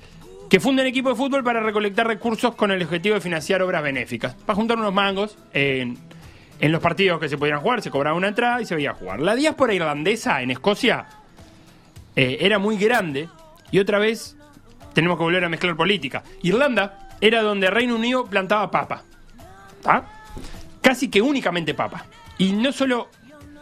que 0.50 0.60
funda 0.60 0.82
un 0.84 0.88
equipo 0.88 1.10
de 1.10 1.16
fútbol 1.16 1.44
para 1.44 1.60
recolectar 1.60 2.08
recursos 2.08 2.56
con 2.56 2.72
el 2.72 2.82
objetivo 2.84 3.16
de 3.16 3.22
financiar 3.22 3.62
obras 3.62 3.82
benéficas. 3.84 4.34
Para 4.36 4.56
juntar 4.56 4.78
unos 4.78 4.94
mangos 4.94 5.38
en, 5.54 5.98
en 6.60 6.72
los 6.72 6.82
partidos 6.82 7.20
que 7.20 7.30
se 7.30 7.38
podían 7.38 7.60
jugar, 7.60 7.82
se 7.82 7.90
cobraba 7.92 8.16
una 8.16 8.28
entrada 8.28 8.62
y 8.62 8.66
se 8.66 8.76
veía 8.76 8.94
jugar. 8.94 9.20
La 9.22 9.36
diáspora 9.36 9.74
irlandesa 9.74 10.42
en 10.42 10.52
Escocia 10.52 11.08
eh, 12.16 12.38
era 12.42 12.60
muy 12.60 12.78
grande 12.78 13.28
y 13.72 13.80
otra 13.80 13.98
vez 14.00 14.38
tenemos 14.94 15.18
que 15.18 15.24
volver 15.24 15.44
a 15.44 15.50
mezclar 15.50 15.76
política. 15.76 16.24
Irlanda 16.44 17.10
era 17.22 17.42
donde 17.42 17.70
Reino 17.70 17.96
Unido 17.96 18.26
plantaba 18.26 18.70
papa. 18.72 19.04
Casi 20.82 21.10
que 21.10 21.22
únicamente 21.22 21.74
papa. 21.74 22.06
Y 22.38 22.52
no 22.52 22.72
solo 22.72 23.10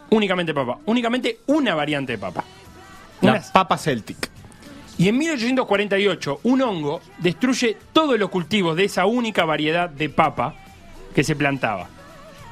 únicamente 0.10 0.54
papa, 0.54 0.80
únicamente 0.86 1.40
una 1.48 1.76
variante 1.76 2.14
de 2.14 2.18
papa. 2.18 2.44
La 3.22 3.32
Unas- 3.32 3.52
papa 3.52 3.78
Celtic. 3.78 4.30
Y 4.98 5.08
en 5.08 5.18
1848, 5.18 6.42
un 6.44 6.62
hongo 6.62 7.02
destruye 7.18 7.78
todos 7.94 8.20
los 8.20 8.30
cultivos 8.30 8.76
de 8.76 8.86
esa 8.86 9.06
única 9.06 9.44
variedad 9.46 9.90
de 9.90 10.10
papa 10.10 10.56
que 11.16 11.24
se 11.24 11.36
plantaba. 11.36 11.90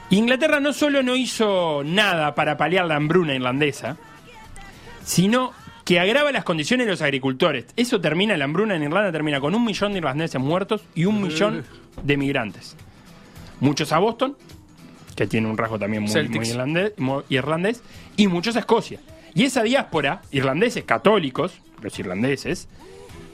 Inglaterra 0.09 0.59
no 0.59 0.73
solo 0.73 1.03
no 1.03 1.15
hizo 1.15 1.83
nada 1.85 2.35
para 2.35 2.57
paliar 2.57 2.85
la 2.85 2.95
hambruna 2.95 3.33
irlandesa, 3.33 3.97
sino 5.03 5.53
que 5.85 5.99
agrava 5.99 6.31
las 6.31 6.43
condiciones 6.43 6.85
de 6.87 6.91
los 6.91 7.01
agricultores. 7.01 7.65
Eso 7.75 8.01
termina, 8.01 8.35
la 8.37 8.45
hambruna 8.45 8.75
en 8.75 8.83
Irlanda 8.83 9.11
termina 9.11 9.39
con 9.39 9.55
un 9.55 9.63
millón 9.63 9.93
de 9.93 9.99
irlandeses 9.99 10.41
muertos 10.41 10.83
y 10.95 11.05
un 11.05 11.21
millón 11.21 11.63
de 12.03 12.17
migrantes. 12.17 12.75
Muchos 13.59 13.91
a 13.91 13.99
Boston, 13.99 14.35
que 15.15 15.27
tiene 15.27 15.47
un 15.47 15.57
rasgo 15.57 15.77
también 15.79 16.03
muy, 16.03 16.11
irlandés, 16.11 16.93
muy 16.97 17.23
irlandés, 17.29 17.83
y 18.17 18.27
muchos 18.27 18.55
a 18.55 18.59
Escocia. 18.59 18.99
Y 19.33 19.45
esa 19.45 19.63
diáspora, 19.63 20.23
irlandeses 20.31 20.83
católicos, 20.83 21.53
los 21.83 21.97
irlandeses, 21.99 22.67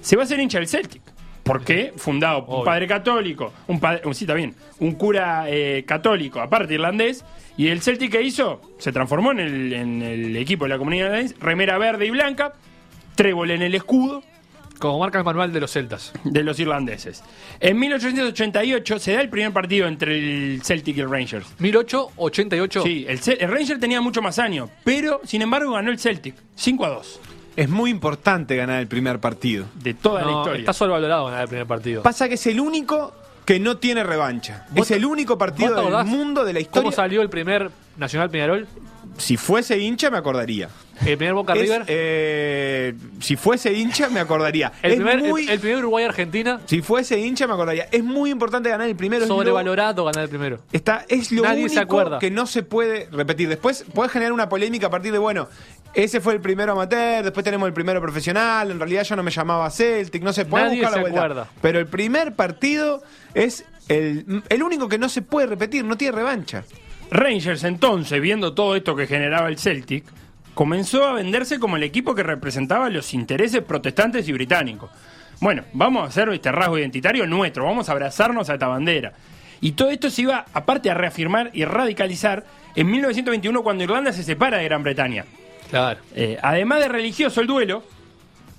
se 0.02 0.16
va 0.16 0.24
a 0.24 0.26
hacer 0.26 0.40
hincha 0.40 0.60
del 0.60 0.68
Celtic. 0.68 1.02
¿Por 1.44 1.64
qué? 1.64 1.94
Fundado 1.96 2.46
por 2.46 2.60
un 2.60 2.66
padre 2.66 2.88
católico, 2.88 3.54
un 3.68 3.80
padre, 3.80 4.02
sí, 4.14 4.26
está 4.26 4.34
bien, 4.34 4.54
un 4.80 4.92
cura 4.96 5.46
eh, 5.48 5.86
católico, 5.88 6.42
aparte 6.42 6.74
irlandés, 6.74 7.24
y 7.56 7.70
el 7.70 7.82
Celtic 7.82 8.12
que 8.12 8.22
hizo, 8.22 8.60
se 8.80 8.92
transformó 8.92 9.32
en 9.32 9.40
el, 9.40 9.74
en 9.74 10.02
el 10.02 10.36
equipo 10.36 10.66
de 10.66 10.70
la 10.70 10.78
comunidad 10.78 11.08
irlandesa, 11.08 11.36
remera 11.40 11.78
verde 11.78 12.06
y 12.06 12.10
blanca, 12.10 12.54
trébol 13.16 13.52
en 13.52 13.62
el 13.62 13.74
escudo, 13.76 14.24
Como 14.78 15.00
marca 15.00 15.20
el 15.20 15.24
manual 15.24 15.54
de 15.54 15.62
los 15.62 15.72
celtas. 15.72 16.12
de 16.26 16.44
los 16.44 16.60
irlandeses. 16.60 17.24
En 17.62 17.80
1888 17.80 19.00
se 19.00 19.14
da 19.14 19.22
el 19.22 19.30
primer 19.30 19.54
partido 19.54 19.88
entre 19.88 20.18
el 20.18 20.62
Celtic 20.64 20.98
y 20.98 21.00
el 21.00 21.10
Rangers. 21.10 21.48
1888. 21.60 22.84
Sí, 22.84 23.06
el, 23.08 23.20
el 23.40 23.50
Ranger 23.50 23.80
tenía 23.80 24.02
mucho 24.02 24.22
más 24.22 24.38
años, 24.38 24.70
pero 24.84 25.22
sin 25.24 25.42
embargo 25.42 25.72
ganó 25.72 25.92
el 25.92 25.98
Celtic 26.00 26.36
5 26.56 26.86
a 26.86 26.90
2 26.90 27.20
Es 27.58 27.68
muy 27.70 27.90
importante 27.92 28.56
ganar 28.56 28.80
el 28.80 28.88
primer 28.88 29.20
partido. 29.20 29.66
de 29.76 29.94
toda 29.94 30.22
la 30.24 30.32
historia. 30.32 30.60
está 30.60 30.74
sobrevalorado 30.74 31.26
ganar 31.26 31.42
el 31.42 31.48
primer 31.50 31.66
partido. 31.68 32.04
Pasa 32.04 32.30
que 32.30 32.36
es 32.36 32.48
el 32.48 32.60
único 32.62 33.14
que 33.46 33.60
no 33.60 33.78
tiene 33.78 34.04
revancha. 34.04 34.66
¿Vos 34.72 34.90
Es 34.92 34.98
el 34.98 35.06
único 35.06 35.38
partido 35.38 35.74
¿Vos 35.74 35.90
te 35.90 35.96
del 35.98 36.06
mundo 36.06 36.46
de 36.46 36.54
la 36.54 36.60
¿Cómo 36.60 36.68
historia. 36.90 36.92
salió 36.92 37.22
el 37.22 37.30
primer 37.30 37.70
Nacional 37.98 38.30
Peñarol? 38.30 38.68
Si 39.18 39.38
fuese 39.38 39.80
hincha, 39.80 40.12
me 40.12 40.18
acordaría. 40.18 40.70
El 41.04 41.18
primer 41.18 41.34
Boca 41.34 41.54
Es, 41.54 41.62
River. 41.62 41.84
eh, 41.88 42.94
si 43.22 43.36
fuese 43.36 43.74
hincha, 43.74 44.10
me 44.10 44.20
acordaría. 44.20 44.72
el, 44.84 44.92
es 44.92 44.98
primer, 44.98 45.24
muy- 45.24 45.44
el, 45.46 45.50
el 45.50 45.60
primer 45.60 45.78
Uruguay-Argentina. 45.80 46.60
Si 46.66 46.82
fuese 46.84 47.18
hincha, 47.20 47.48
me 47.48 47.54
acordaría. 47.54 47.88
Es 47.92 48.04
muy 48.04 48.30
importante 48.30 48.70
ganar 48.70 48.88
el 48.88 48.96
primero. 48.96 49.26
Sobrevalorado 49.26 50.04
ganar 50.06 50.26
el 50.26 50.30
primero. 50.30 50.60
Está, 50.72 51.06
es 51.08 51.32
lo 51.32 51.42
Nadie 51.44 51.62
se 51.70 51.78
único 51.78 51.82
acuerda. 51.82 52.20
que 52.20 52.30
no 52.30 52.46
se 52.46 52.62
puede 52.62 53.08
repetir. 53.12 53.50
Después 53.50 53.86
puedes 53.94 54.12
generar 54.12 54.34
una 54.34 54.50
polémica 54.50 54.88
a 54.88 54.90
partir 54.92 55.12
de, 55.14 55.18
bueno, 55.20 55.48
ese 56.04 56.22
fue 56.22 56.34
el 56.34 56.42
primero 56.42 56.74
amateur, 56.74 57.24
después 57.24 57.44
tenemos 57.44 57.66
el 57.68 57.74
primero 57.74 58.00
profesional, 58.00 58.70
en 58.70 58.80
realidad 58.80 59.04
yo 59.04 59.16
no 59.16 59.24
me 59.24 59.32
llamaba 59.32 59.68
Celtic, 59.72 60.22
no 60.22 60.32
se 60.32 60.46
puede 60.46 60.66
Nadie 60.66 60.82
buscar 60.82 60.92
la 60.92 60.96
se 60.98 61.02
vuelta. 61.02 61.20
acuerda. 61.20 61.48
Pero 61.60 61.80
el 61.80 61.88
primer 61.88 62.36
partido 62.36 63.02
es 63.34 63.66
el, 63.90 64.44
el 64.48 64.62
único 64.64 64.88
que 64.88 65.00
no 65.00 65.10
se 65.10 65.24
puede 65.24 65.48
repetir, 65.48 65.84
no 65.84 65.98
tiene 65.98 66.16
revancha. 66.16 66.64
Rangers 67.10 67.64
entonces, 67.64 68.22
viendo 68.22 68.54
todo 68.54 68.76
esto 68.76 68.96
que 68.96 69.08
generaba 69.08 69.48
el 69.48 69.58
Celtic, 69.58 70.04
comenzó 70.54 71.08
a 71.08 71.14
venderse 71.14 71.58
como 71.60 71.78
el 71.78 71.84
equipo 71.84 72.14
que 72.14 72.22
representaba 72.22 72.90
los 72.92 73.16
intereses 73.16 73.64
protestantes 73.64 74.28
y 74.30 74.34
británicos. 74.34 74.92
Bueno, 75.40 75.64
vamos 75.74 76.04
a 76.04 76.08
hacer 76.10 76.30
este 76.30 76.52
rasgo 76.52 76.78
identitario 76.78 77.26
nuestro, 77.26 77.66
vamos 77.66 77.90
a 77.90 77.94
abrazarnos 77.94 78.50
a 78.52 78.54
esta 78.54 78.68
bandera. 78.68 79.14
Y 79.62 79.72
todo 79.72 79.90
esto 79.90 80.12
se 80.12 80.22
iba, 80.22 80.46
aparte, 80.54 80.92
a 80.92 80.94
reafirmar 80.94 81.50
y 81.54 81.66
radicalizar 81.66 82.46
en 82.76 82.92
1921 82.92 83.64
cuando 83.64 83.84
Irlanda 83.84 84.12
se 84.12 84.22
separa 84.22 84.58
de 84.58 84.66
Gran 84.66 84.84
Bretaña. 84.84 85.26
Claro. 85.70 86.00
Eh, 86.16 86.38
además 86.42 86.80
de 86.80 86.88
religioso 86.88 87.42
el 87.42 87.48
duelo, 87.48 87.84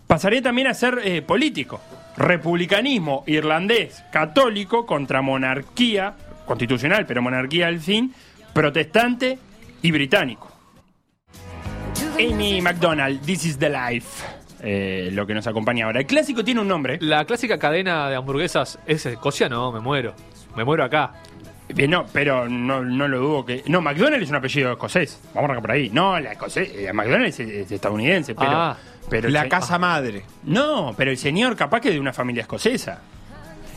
pasaría 0.06 0.42
también 0.42 0.66
a 0.66 0.74
ser 0.74 1.00
eh, 1.04 1.22
político. 1.22 1.80
Republicanismo 2.16 3.22
irlandés 3.26 4.02
católico 4.10 4.84
contra 4.86 5.22
monarquía 5.22 6.14
constitucional, 6.46 7.06
pero 7.06 7.22
monarquía 7.22 7.68
al 7.68 7.80
fin, 7.80 8.12
protestante 8.52 9.38
y 9.82 9.90
británico. 9.92 10.50
Amy 12.18 12.60
McDonald, 12.60 13.24
This 13.24 13.44
is 13.44 13.58
the 13.58 13.70
Life, 13.70 14.24
eh, 14.60 15.10
lo 15.12 15.26
que 15.26 15.34
nos 15.34 15.46
acompaña 15.46 15.84
ahora. 15.84 16.00
El 16.00 16.06
clásico 16.06 16.42
tiene 16.42 16.60
un 16.60 16.68
nombre. 16.68 16.98
La 17.00 17.24
clásica 17.24 17.58
cadena 17.58 18.08
de 18.08 18.16
hamburguesas 18.16 18.78
es 18.86 19.06
Escocia, 19.06 19.48
no, 19.48 19.70
me 19.70 19.78
muero. 19.78 20.14
Me 20.56 20.64
muero 20.64 20.82
acá. 20.82 21.12
No, 21.88 22.06
pero 22.12 22.48
no, 22.48 22.82
no 22.82 23.08
lo 23.08 23.18
dudo 23.20 23.44
que. 23.44 23.62
No, 23.66 23.80
McDonald's 23.80 24.24
es 24.24 24.30
un 24.30 24.36
apellido 24.36 24.72
escocés. 24.72 25.20
Vamos 25.34 25.50
a 25.50 25.52
arrancar 25.52 25.62
por 25.62 25.70
ahí. 25.72 25.90
No, 25.90 26.18
la 26.18 26.32
escocés, 26.32 26.70
eh, 26.74 26.92
McDonald's 26.92 27.38
es, 27.40 27.48
es 27.48 27.72
estadounidense, 27.72 28.34
pero. 28.34 28.50
Ah. 28.52 28.76
pero 29.10 29.28
La 29.28 29.42
se- 29.42 29.48
casa 29.48 29.78
madre. 29.78 30.24
No, 30.44 30.94
pero 30.96 31.10
el 31.10 31.18
señor 31.18 31.56
capaz 31.56 31.80
que 31.80 31.90
de 31.90 32.00
una 32.00 32.12
familia 32.12 32.42
escocesa. 32.42 33.00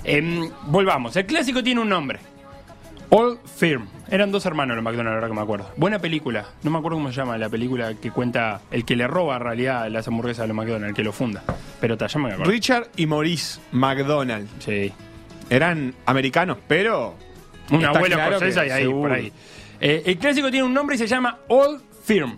Em, 0.04 0.50
volvamos, 0.68 1.16
el 1.16 1.26
clásico 1.26 1.62
tiene 1.62 1.82
un 1.82 1.90
nombre. 1.90 2.20
Old 3.10 3.40
Firm. 3.58 3.88
Eran 4.10 4.32
dos 4.32 4.46
hermanos 4.46 4.76
los 4.76 4.84
McDonald's, 4.86 5.16
ahora 5.16 5.28
que 5.28 5.34
me 5.34 5.42
acuerdo. 5.42 5.70
Buena 5.76 6.00
película. 6.00 6.46
No 6.64 6.72
me 6.72 6.78
acuerdo 6.78 6.98
cómo 6.98 7.10
se 7.10 7.16
llama 7.18 7.38
la 7.38 7.50
película 7.50 7.94
que 7.96 8.10
cuenta 8.10 8.62
el 8.72 8.86
que 8.86 8.96
le 8.96 9.06
roba 9.06 9.36
en 9.36 9.42
realidad 9.42 9.90
las 9.90 10.08
hamburguesas 10.08 10.46
a 10.46 10.48
los 10.48 10.56
McDonald's, 10.56 10.90
el 10.92 10.96
que 10.96 11.04
lo 11.04 11.12
funda. 11.12 11.44
Pero 11.82 11.98
ta, 11.98 12.08
ya 12.08 12.20
me 12.20 12.32
acuerdo. 12.32 12.50
Richard 12.50 12.88
y 12.96 13.06
Maurice 13.06 13.60
McDonald. 13.74 14.48
Sí. 14.60 14.94
Eran 15.50 15.94
americanos, 16.06 16.58
pero. 16.70 17.16
Un 17.70 17.78
está 17.78 17.90
abuelo 17.90 18.16
claro 18.16 18.36
escocesa 18.36 18.62
que 18.62 18.68
y 18.68 18.72
ahí, 18.72 18.84
seguro. 18.84 19.02
por 19.02 19.12
ahí. 19.14 19.32
Eh, 19.80 20.04
el 20.06 20.18
clásico 20.18 20.50
tiene 20.52 20.66
un 20.66 20.74
nombre 20.74 20.96
y 20.96 21.00
se 21.00 21.08
llama 21.08 21.40
Old 21.48 21.82
Firm. 22.04 22.38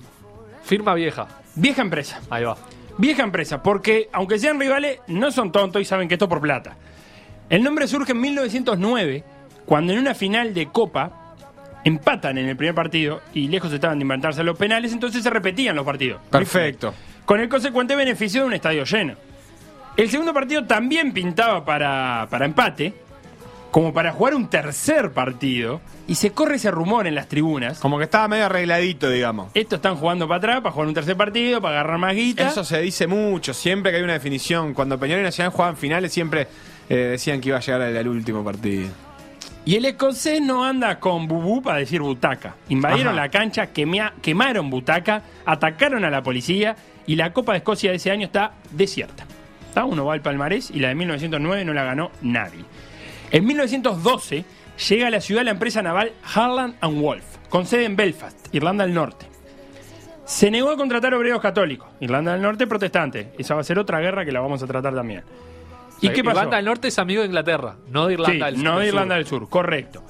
Firma 0.64 0.94
vieja. 0.94 1.28
Vieja 1.56 1.82
empresa. 1.82 2.22
Ahí 2.30 2.44
va. 2.44 2.58
Vieja 2.98 3.24
empresa, 3.24 3.62
porque 3.64 4.10
aunque 4.12 4.38
sean 4.38 4.60
rivales, 4.60 5.00
no 5.08 5.32
son 5.32 5.52
tontos 5.52 5.82
y 5.82 5.86
saben 5.86 6.08
que 6.08 6.16
esto 6.16 6.26
es 6.26 6.30
por 6.30 6.42
plata. 6.42 6.76
El 7.50 7.64
nombre 7.64 7.88
surge 7.88 8.12
en 8.12 8.22
1909, 8.22 9.24
cuando 9.66 9.94
en 9.94 10.00
una 10.00 10.14
final 10.14 10.54
de 10.54 10.68
Copa 10.68 11.36
empatan 11.84 12.38
en 12.38 12.48
el 12.48 12.56
primer 12.56 12.76
partido 12.76 13.22
y 13.34 13.48
lejos 13.48 13.74
estaban 13.74 13.98
de 14.00 14.04
inventarse 14.04 14.44
los 14.44 14.58
penales, 14.58 14.94
entonces 14.94 15.24
se 15.24 15.30
repetían 15.30 15.76
los 15.76 15.86
partidos. 15.86 16.22
Perfecto. 16.30 16.94
Con 17.26 17.40
el 17.40 17.50
consecuente 17.50 17.96
beneficio 17.96 18.42
de 18.42 18.48
un 18.48 18.54
estadio 18.54 18.84
lleno. 18.86 19.16
El 19.98 20.10
segundo 20.10 20.34
partido 20.34 20.66
también 20.66 21.12
pintaba 21.14 21.64
para, 21.66 22.28
para 22.30 22.46
empate, 22.46 22.94
como 23.74 23.92
para 23.92 24.12
jugar 24.12 24.36
un 24.36 24.50
tercer 24.50 25.14
partido, 25.14 25.82
y 26.08 26.14
se 26.14 26.30
corre 26.30 26.58
ese 26.58 26.70
rumor 26.70 27.08
en 27.08 27.16
las 27.16 27.28
tribunas. 27.28 27.80
Como 27.80 27.98
que 27.98 28.04
estaba 28.04 28.28
medio 28.28 28.46
arregladito, 28.46 29.10
digamos. 29.10 29.50
Estos 29.56 29.78
están 29.78 29.96
jugando 29.96 30.28
para 30.28 30.38
atrás, 30.38 30.62
para 30.62 30.72
jugar 30.72 30.90
un 30.90 30.94
tercer 30.94 31.18
partido, 31.18 31.60
para 31.60 31.80
agarrar 31.80 31.98
más 31.98 32.14
guita. 32.14 32.48
Eso 32.48 32.64
se 32.64 32.80
dice 32.82 33.08
mucho, 33.08 33.52
siempre 33.52 33.92
que 33.92 33.98
hay 33.98 34.04
una 34.04 34.14
definición. 34.14 34.76
Cuando 34.76 35.00
Peñarol 35.00 35.22
y 35.22 35.26
Nacional 35.26 35.52
jugaban 35.52 35.76
finales, 35.76 36.14
siempre 36.14 36.48
eh, 36.88 36.96
decían 36.96 37.42
que 37.42 37.50
iba 37.50 37.58
a 37.58 37.62
llegar 37.62 37.82
al, 37.82 37.98
al 37.98 38.08
último 38.08 38.44
partido. 38.44 38.90
Y 39.66 39.76
el 39.76 39.86
escocés 39.86 40.40
no 40.40 40.64
anda 40.64 41.00
con 41.00 41.28
bubú 41.28 41.64
para 41.64 41.80
decir 41.80 42.00
butaca. 42.00 42.54
Invadieron 42.70 43.16
Ajá. 43.16 43.24
la 43.24 43.30
cancha, 43.32 43.70
quemaron 43.74 44.70
butaca, 44.70 45.24
atacaron 45.48 46.06
a 46.06 46.12
la 46.12 46.22
policía 46.22 46.76
y 47.08 47.16
la 47.16 47.34
Copa 47.34 47.54
de 47.54 47.58
Escocia 47.58 47.90
de 47.90 47.96
ese 47.96 48.12
año 48.12 48.28
está 48.28 48.52
desierta. 48.70 49.26
Está 49.68 49.84
uno 49.84 50.06
va 50.06 50.14
al 50.14 50.22
palmarés 50.22 50.70
y 50.70 50.80
la 50.80 50.90
de 50.90 50.94
1909 50.96 51.66
no 51.66 51.74
la 51.74 51.84
ganó 51.86 52.12
nadie. 52.22 52.66
En 53.34 53.46
1912 53.48 54.46
llega 54.90 55.08
a 55.08 55.10
la 55.10 55.20
ciudad 55.20 55.44
la 55.44 55.50
empresa 55.50 55.82
naval 55.82 56.14
Harland 56.36 56.76
and 56.82 57.02
Wolff, 57.02 57.24
con 57.50 57.66
sede 57.66 57.86
en 57.86 57.96
Belfast, 57.96 58.54
Irlanda 58.54 58.86
del 58.86 58.94
Norte. 58.94 59.26
Se 60.24 60.52
negó 60.52 60.70
a 60.70 60.78
contratar 60.78 61.16
obreros 61.16 61.42
católicos. 61.42 61.90
Irlanda 62.00 62.34
del 62.34 62.44
Norte 62.44 62.68
protestante. 62.68 63.34
Esa 63.40 63.56
va 63.56 63.62
a 63.62 63.64
ser 63.64 63.80
otra 63.80 64.00
guerra 64.00 64.24
que 64.24 64.32
la 64.32 64.40
vamos 64.40 64.62
a 64.62 64.68
tratar 64.68 64.94
también. 64.94 65.24
¿Y 66.00 66.10
qué 66.10 66.24
pasó? 66.24 66.38
Irlanda 66.38 66.58
del 66.58 66.66
Norte 66.66 66.88
es 66.90 67.00
amigo 67.00 67.22
de 67.22 67.28
Inglaterra, 67.28 67.76
no 67.90 68.06
de 68.06 68.14
Irlanda 68.14 68.50
Sí, 68.50 68.54
del 68.54 68.64
no 68.64 68.80
de 68.80 68.88
Irlanda 68.88 69.16
Sur. 69.16 69.18
del 69.18 69.28
Sur, 69.28 69.50
correcto. 69.50 70.04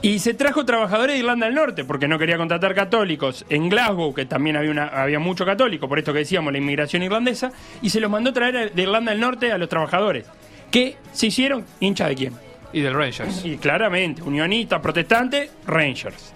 Y 0.00 0.18
se 0.20 0.32
trajo 0.32 0.64
trabajadores 0.64 1.16
de 1.16 1.18
Irlanda 1.20 1.44
del 1.44 1.54
Norte, 1.54 1.84
porque 1.84 2.08
no 2.08 2.18
quería 2.18 2.38
contratar 2.38 2.74
católicos 2.74 3.44
en 3.50 3.68
Glasgow, 3.68 4.14
que 4.14 4.24
también 4.24 4.56
había, 4.56 4.70
una, 4.70 4.86
había 4.86 5.18
mucho 5.18 5.44
católico, 5.44 5.88
por 5.88 5.98
esto 5.98 6.14
que 6.14 6.20
decíamos, 6.20 6.52
la 6.52 6.58
inmigración 6.58 7.02
irlandesa, 7.02 7.52
y 7.82 7.90
se 7.90 8.00
los 8.00 8.10
mandó 8.10 8.32
traer 8.32 8.72
de 8.72 8.82
Irlanda 8.82 9.12
del 9.12 9.20
Norte 9.20 9.52
a 9.52 9.58
los 9.58 9.68
trabajadores, 9.68 10.26
que 10.74 10.96
se 11.12 11.28
hicieron 11.28 11.64
hinchas 11.78 12.08
de 12.08 12.14
quién. 12.16 12.34
Y 12.72 12.80
del 12.80 12.94
Rangers. 12.94 13.44
Y 13.44 13.58
claramente, 13.58 14.24
unionista, 14.24 14.82
protestante, 14.82 15.48
Rangers. 15.68 16.32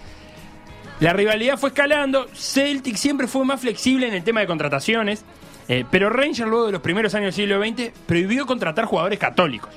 La 1.00 1.12
rivalidad 1.12 1.59
fue 1.59 1.71
escalando, 1.71 2.28
Celtic 2.33 2.95
siempre 2.95 3.26
fue 3.26 3.45
más 3.45 3.61
flexible 3.61 4.07
en 4.07 4.14
el 4.14 4.23
tema 4.23 4.38
de 4.38 4.47
contrataciones, 4.47 5.25
eh, 5.66 5.85
pero 5.90 6.09
Rangers 6.09 6.49
luego 6.49 6.66
de 6.66 6.73
los 6.73 6.80
primeros 6.80 7.16
años 7.16 7.35
del 7.35 7.49
siglo 7.49 7.61
XX 7.61 7.90
prohibió 8.07 8.47
contratar 8.47 8.85
jugadores 8.85 9.18
católicos. 9.18 9.71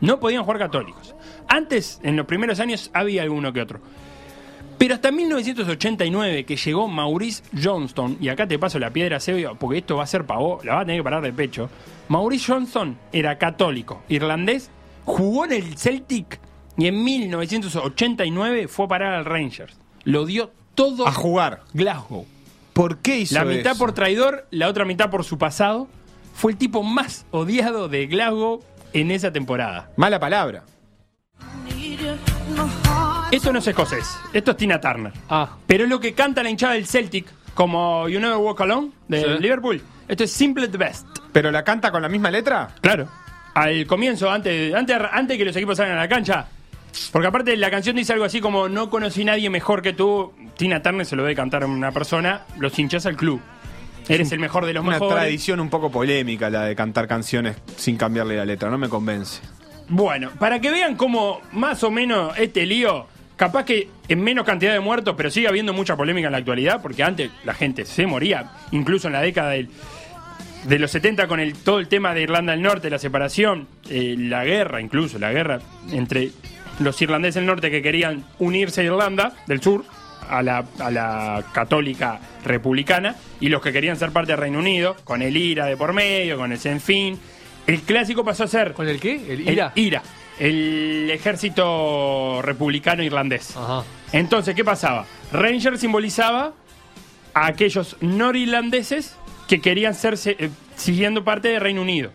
No 0.00 0.18
podían 0.18 0.42
jugar 0.42 0.58
católicos. 0.58 1.14
Antes, 1.46 2.00
en 2.02 2.16
los 2.16 2.24
primeros 2.24 2.60
años, 2.60 2.90
había 2.94 3.20
alguno 3.20 3.52
que 3.52 3.60
otro. 3.60 3.80
Pero 4.78 4.94
hasta 4.94 5.10
1989, 5.10 6.44
que 6.44 6.56
llegó 6.56 6.86
Maurice 6.86 7.42
Johnston, 7.60 8.16
y 8.20 8.28
acá 8.28 8.46
te 8.46 8.58
paso 8.58 8.78
la 8.78 8.90
piedra, 8.90 9.18
Sebio, 9.18 9.56
porque 9.56 9.78
esto 9.78 9.96
va 9.96 10.04
a 10.04 10.06
ser 10.06 10.24
pavo, 10.24 10.60
la 10.62 10.76
va 10.76 10.80
a 10.82 10.84
tener 10.84 11.00
que 11.00 11.04
parar 11.04 11.22
de 11.22 11.32
pecho. 11.32 11.68
Maurice 12.08 12.52
Johnston 12.52 12.96
era 13.12 13.38
católico, 13.38 14.02
irlandés, 14.08 14.70
jugó 15.04 15.44
en 15.46 15.52
el 15.52 15.76
Celtic 15.76 16.38
y 16.76 16.86
en 16.86 17.02
1989 17.02 18.68
fue 18.68 18.84
a 18.84 18.88
parar 18.88 19.14
al 19.14 19.24
Rangers. 19.24 19.76
Lo 20.04 20.26
dio 20.26 20.52
todo 20.76 21.08
A 21.08 21.12
jugar. 21.12 21.62
Glasgow. 21.74 22.24
¿Por 22.72 22.98
qué 22.98 23.18
hizo 23.18 23.34
La 23.34 23.44
mitad 23.44 23.72
eso? 23.72 23.78
por 23.80 23.92
traidor, 23.92 24.46
la 24.52 24.68
otra 24.68 24.84
mitad 24.84 25.10
por 25.10 25.24
su 25.24 25.38
pasado. 25.38 25.88
Fue 26.34 26.52
el 26.52 26.58
tipo 26.58 26.84
más 26.84 27.26
odiado 27.32 27.88
de 27.88 28.06
Glasgow 28.06 28.62
en 28.92 29.10
esa 29.10 29.32
temporada. 29.32 29.90
Mala 29.96 30.20
palabra. 30.20 30.62
Esto 33.30 33.52
no 33.52 33.58
es 33.58 33.66
escocés, 33.66 34.18
esto 34.32 34.52
es 34.52 34.56
Tina 34.56 34.80
Turner. 34.80 35.12
Ah, 35.28 35.56
Pero 35.66 35.84
es 35.84 35.90
lo 35.90 36.00
que 36.00 36.14
canta 36.14 36.42
la 36.42 36.48
hinchada 36.50 36.74
del 36.74 36.86
Celtic, 36.86 37.26
como 37.54 38.08
You 38.08 38.20
Never 38.20 38.36
Walk 38.38 38.60
Alone, 38.62 38.90
de 39.06 39.20
Sí. 39.20 39.26
Liverpool. 39.42 39.82
Esto 40.08 40.24
es 40.24 40.32
Simple 40.32 40.68
the 40.68 40.78
Best. 40.78 41.06
¿Pero 41.32 41.50
la 41.50 41.62
canta 41.62 41.90
con 41.92 42.00
la 42.00 42.08
misma 42.08 42.30
letra? 42.30 42.70
Claro. 42.80 43.06
Al 43.54 43.86
comienzo, 43.86 44.30
antes, 44.30 44.74
antes, 44.74 44.96
antes 45.12 45.36
que 45.36 45.44
los 45.44 45.54
equipos 45.56 45.76
salgan 45.76 45.98
a 45.98 46.02
la 46.02 46.08
cancha. 46.08 46.46
Porque 47.12 47.28
aparte 47.28 47.54
la 47.58 47.70
canción 47.70 47.96
dice 47.96 48.14
algo 48.14 48.24
así 48.24 48.40
como 48.40 48.68
No 48.68 48.88
conocí 48.88 49.24
nadie 49.24 49.50
mejor 49.50 49.82
que 49.82 49.92
tú. 49.92 50.32
Tina 50.56 50.80
Turner 50.82 51.04
se 51.04 51.14
lo 51.14 51.22
debe 51.22 51.34
cantar 51.36 51.64
a 51.64 51.66
una 51.66 51.92
persona. 51.92 52.42
Los 52.58 52.78
hinchas 52.78 53.04
al 53.04 53.16
club. 53.16 53.40
Eres 54.08 54.32
el 54.32 54.38
mejor 54.38 54.64
de 54.64 54.72
los 54.72 54.82
Una 54.82 54.92
mejores. 54.92 55.14
tradición 55.16 55.60
un 55.60 55.68
poco 55.68 55.90
polémica 55.90 56.48
la 56.48 56.62
de 56.64 56.74
cantar 56.74 57.06
canciones 57.06 57.56
sin 57.76 57.98
cambiarle 57.98 58.38
la 58.38 58.46
letra, 58.46 58.70
no 58.70 58.78
me 58.78 58.88
convence. 58.88 59.42
Bueno, 59.90 60.30
para 60.38 60.60
que 60.60 60.70
vean 60.70 60.96
cómo 60.96 61.42
más 61.52 61.82
o 61.84 61.90
menos 61.90 62.32
este 62.38 62.64
lío, 62.64 63.06
capaz 63.38 63.64
que 63.64 63.88
en 64.08 64.20
menos 64.20 64.44
cantidad 64.44 64.74
de 64.74 64.80
muertos, 64.80 65.14
pero 65.16 65.30
sigue 65.30 65.48
habiendo 65.48 65.72
mucha 65.72 65.96
polémica 65.96 66.26
en 66.28 66.32
la 66.32 66.38
actualidad, 66.38 66.82
porque 66.82 67.02
antes 67.02 67.30
la 67.44 67.54
gente 67.54 67.86
se 67.86 68.06
moría, 68.06 68.50
incluso 68.72 69.06
en 69.06 69.14
la 69.14 69.22
década 69.22 69.50
del- 69.52 69.70
de 70.64 70.78
los 70.78 70.90
70 70.90 71.26
con 71.28 71.40
el, 71.40 71.54
todo 71.54 71.78
el 71.78 71.88
tema 71.88 72.12
de 72.12 72.22
Irlanda 72.22 72.52
del 72.52 72.60
Norte, 72.62 72.90
la 72.90 72.98
separación, 72.98 73.66
eh, 73.88 74.16
la 74.18 74.44
guerra, 74.44 74.80
incluso 74.82 75.18
la 75.18 75.32
guerra 75.32 75.60
entre 75.92 76.30
los 76.80 77.00
irlandeses 77.00 77.36
del 77.36 77.46
norte 77.46 77.70
que 77.70 77.80
querían 77.80 78.24
unirse 78.40 78.80
a 78.82 78.84
Irlanda 78.84 79.32
del 79.46 79.62
Sur, 79.62 79.84
a 80.28 80.42
la, 80.42 80.64
a 80.80 80.90
la 80.90 81.44
católica 81.52 82.18
republicana, 82.44 83.14
y 83.40 83.48
los 83.48 83.62
que 83.62 83.72
querían 83.72 83.96
ser 83.96 84.10
parte 84.10 84.32
del 84.32 84.40
Reino 84.40 84.58
Unido, 84.58 84.96
con 85.04 85.22
el 85.22 85.36
IRA 85.36 85.64
de 85.66 85.76
por 85.76 85.92
medio, 85.92 86.36
con 86.36 86.52
el 86.52 86.58
Senfin. 86.58 87.18
El 87.66 87.80
clásico 87.82 88.24
pasó 88.24 88.44
a 88.44 88.48
ser 88.48 88.72
¿con 88.74 88.88
el 88.88 88.98
qué? 89.00 89.14
El 89.32 89.48
el 89.48 89.48
IRA. 89.76 90.02
El 90.38 91.10
ejército 91.10 92.40
republicano 92.42 93.02
irlandés. 93.02 93.56
Ajá. 93.56 93.84
Entonces, 94.12 94.54
¿qué 94.54 94.64
pasaba? 94.64 95.06
Ranger 95.32 95.78
simbolizaba 95.78 96.52
a 97.34 97.46
aquellos 97.46 97.96
norirlandeses 98.00 99.16
que 99.48 99.60
querían 99.60 99.94
ser 99.94 100.18
eh, 100.26 100.50
siguiendo 100.76 101.24
parte 101.24 101.48
del 101.48 101.60
Reino 101.60 101.82
Unido. 101.82 102.10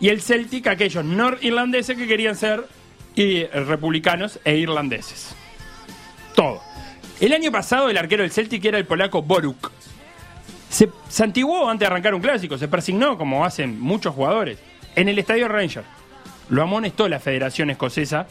Y 0.00 0.08
el 0.08 0.20
Celtic, 0.20 0.66
aquellos 0.66 1.04
norirlandeses 1.04 1.96
que 1.96 2.06
querían 2.06 2.36
ser 2.36 2.66
eh, 3.16 3.48
republicanos 3.52 4.40
e 4.44 4.56
irlandeses. 4.56 5.34
Todo. 6.34 6.60
El 7.20 7.32
año 7.32 7.52
pasado 7.52 7.88
el 7.88 7.96
arquero 7.96 8.22
del 8.22 8.32
Celtic 8.32 8.64
era 8.64 8.78
el 8.78 8.86
polaco 8.86 9.22
Boruk. 9.22 9.70
Se 10.68 10.88
santiguó 11.08 11.68
antes 11.68 11.80
de 11.80 11.86
arrancar 11.86 12.14
un 12.14 12.22
clásico, 12.22 12.56
se 12.56 12.66
persignó 12.66 13.18
como 13.18 13.44
hacen 13.44 13.78
muchos 13.78 14.14
jugadores 14.14 14.58
en 14.96 15.08
el 15.08 15.18
estadio 15.18 15.46
Ranger. 15.46 15.84
Lo 16.50 16.62
amonestó 16.62 17.08
la 17.08 17.18
Federación 17.20 17.70
Escocesa 17.70 18.26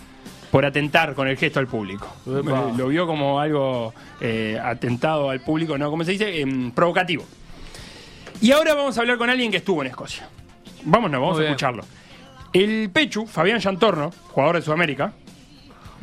por 0.52 0.65
atentar 0.65 1.13
con 1.15 1.28
el 1.28 1.38
gesto 1.38 1.60
al 1.60 1.67
público. 1.67 2.08
Epa. 2.28 2.69
Eh, 2.69 2.74
Lo 2.78 2.88
vio 2.89 3.08
como 3.08 3.39
algo 3.39 3.93
eh, 4.19 4.60
atentado 4.63 5.30
al 5.30 5.39
público, 5.41 5.78
no, 5.78 5.89
¿cómo 5.89 6.04
se 6.04 6.12
dice? 6.12 6.41
Em, 6.41 6.71
provocativo. 6.71 7.26
Y 8.41 8.52
ahora 8.52 8.74
vamos 8.74 8.97
a 8.97 9.02
hablar 9.02 9.17
con 9.17 9.30
alguien 9.30 9.52
que 9.52 9.58
estuvo 9.58 9.82
en 9.82 9.88
Escocia. 9.88 10.28
Vámonos, 10.84 11.19
vamos 11.21 11.36
Muy 11.36 11.41
a 11.41 11.43
bien. 11.43 11.52
escucharlo. 11.52 11.84
El 12.54 12.89
Pechu, 12.91 13.26
Fabián 13.28 13.60
Yantorno, 13.60 14.12
jugador 14.30 14.58
de 14.58 14.62
Sudamérica, 14.62 15.13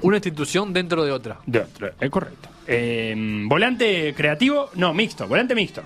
Una 0.01 0.17
institución 0.17 0.73
dentro 0.73 1.05
de 1.05 1.11
otra. 1.13 1.39
de 1.45 1.59
otra, 1.61 1.93
es 2.01 2.09
correcto. 2.11 2.49
Em, 2.67 3.49
volante 3.49 4.15
creativo, 4.15 4.71
no, 4.77 4.95
mixto, 4.95 5.27
volante 5.27 5.55
mixto. 5.55 5.83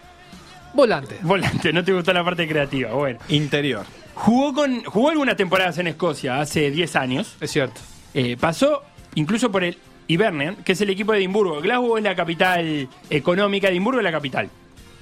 Volante. 0.74 1.16
Volante, 1.22 1.72
no 1.72 1.82
te 1.82 1.92
gustó 1.92 2.12
la 2.12 2.22
parte 2.24 2.46
creativa, 2.46 2.92
bueno. 2.92 3.18
Interior. 3.28 3.84
Jugó, 4.14 4.52
con, 4.52 4.84
jugó 4.84 5.10
algunas 5.10 5.36
temporadas 5.36 5.78
en 5.78 5.88
Escocia 5.88 6.40
hace 6.40 6.70
10 6.70 6.96
años. 6.96 7.36
Es 7.40 7.50
cierto. 7.50 7.80
Eh, 8.14 8.36
pasó 8.38 8.82
incluso 9.14 9.50
por 9.50 9.64
el 9.64 9.78
Hibernian, 10.08 10.56
que 10.56 10.72
es 10.72 10.80
el 10.80 10.90
equipo 10.90 11.12
de 11.12 11.18
Edimburgo. 11.18 11.60
Glasgow 11.60 11.96
es 11.96 12.04
la 12.04 12.14
capital 12.14 12.88
económica, 13.10 13.68
Edimburgo 13.68 14.00
es 14.00 14.04
la 14.04 14.12
capital 14.12 14.50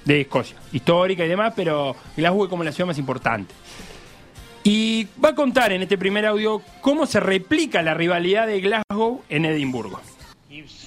de 0.05 0.23
Escocia, 0.23 0.57
histórica 0.73 1.25
y 1.25 1.29
demás, 1.29 1.53
pero 1.55 1.95
Glasgow 2.17 2.45
es 2.45 2.51
como 2.51 2.65
la 2.65 2.73
ciudad 2.73 2.87
más 2.89 2.99
importante. 2.99 3.53
Y 4.63 5.07
va 5.23 5.31
a 5.31 5.35
contar 5.35 5.73
en 5.73 5.83
este 5.83 5.97
primer 5.97 6.27
audio 6.27 6.63
cómo 6.81 7.07
se 7.07 7.19
replica 7.19 7.83
la 7.83 7.95
rivalidad 7.95 8.47
de 8.47 8.61
Glasgow 8.61 9.23
en 9.29 9.47
Edimburgo. 9.47 10.01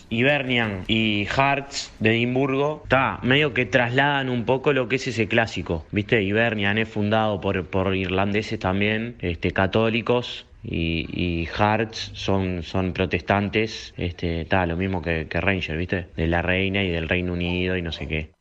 Hibernian 0.10 0.84
y 0.88 1.26
Hearts 1.26 1.94
de 2.00 2.12
Edimburgo, 2.12 2.82
está 2.84 3.20
medio 3.24 3.54
que 3.54 3.66
trasladan 3.66 4.30
un 4.30 4.44
poco 4.44 4.74
lo 4.74 4.90
que 4.90 4.98
es 4.98 5.08
ese 5.08 5.28
clásico, 5.28 5.86
¿viste? 5.92 6.22
Hibernian 6.22 6.78
es 6.78 6.90
fundado 6.90 7.40
por, 7.40 7.66
por 7.68 7.96
irlandeses 7.96 8.60
también, 8.60 9.16
este, 9.22 9.52
católicos, 9.52 10.46
y, 10.64 11.08
y 11.12 11.46
Hearts 11.46 12.12
son, 12.14 12.64
son 12.64 12.92
protestantes, 12.92 13.94
este, 13.96 14.42
está 14.42 14.66
lo 14.66 14.76
mismo 14.76 15.02
que, 15.02 15.28
que 15.30 15.40
Ranger, 15.40 15.78
¿viste? 15.78 16.08
De 16.16 16.28
la 16.28 16.42
reina 16.42 16.84
y 16.84 16.90
del 16.90 17.08
Reino 17.08 17.32
Unido 17.32 17.78
y 17.78 17.82
no 17.82 17.92
sé 17.94 18.08
qué. 18.08 18.32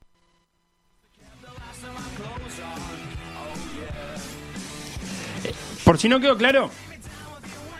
Por 5.84 5.98
si 5.98 6.08
no 6.08 6.20
quedó 6.20 6.36
claro, 6.36 6.70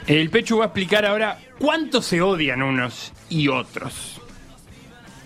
el 0.06 0.30
Pechu 0.30 0.58
va 0.58 0.64
a 0.64 0.66
explicar 0.68 1.04
ahora 1.04 1.38
cuánto 1.58 2.02
se 2.02 2.20
odian 2.20 2.62
unos 2.62 3.12
y 3.28 3.48
otros. 3.48 4.21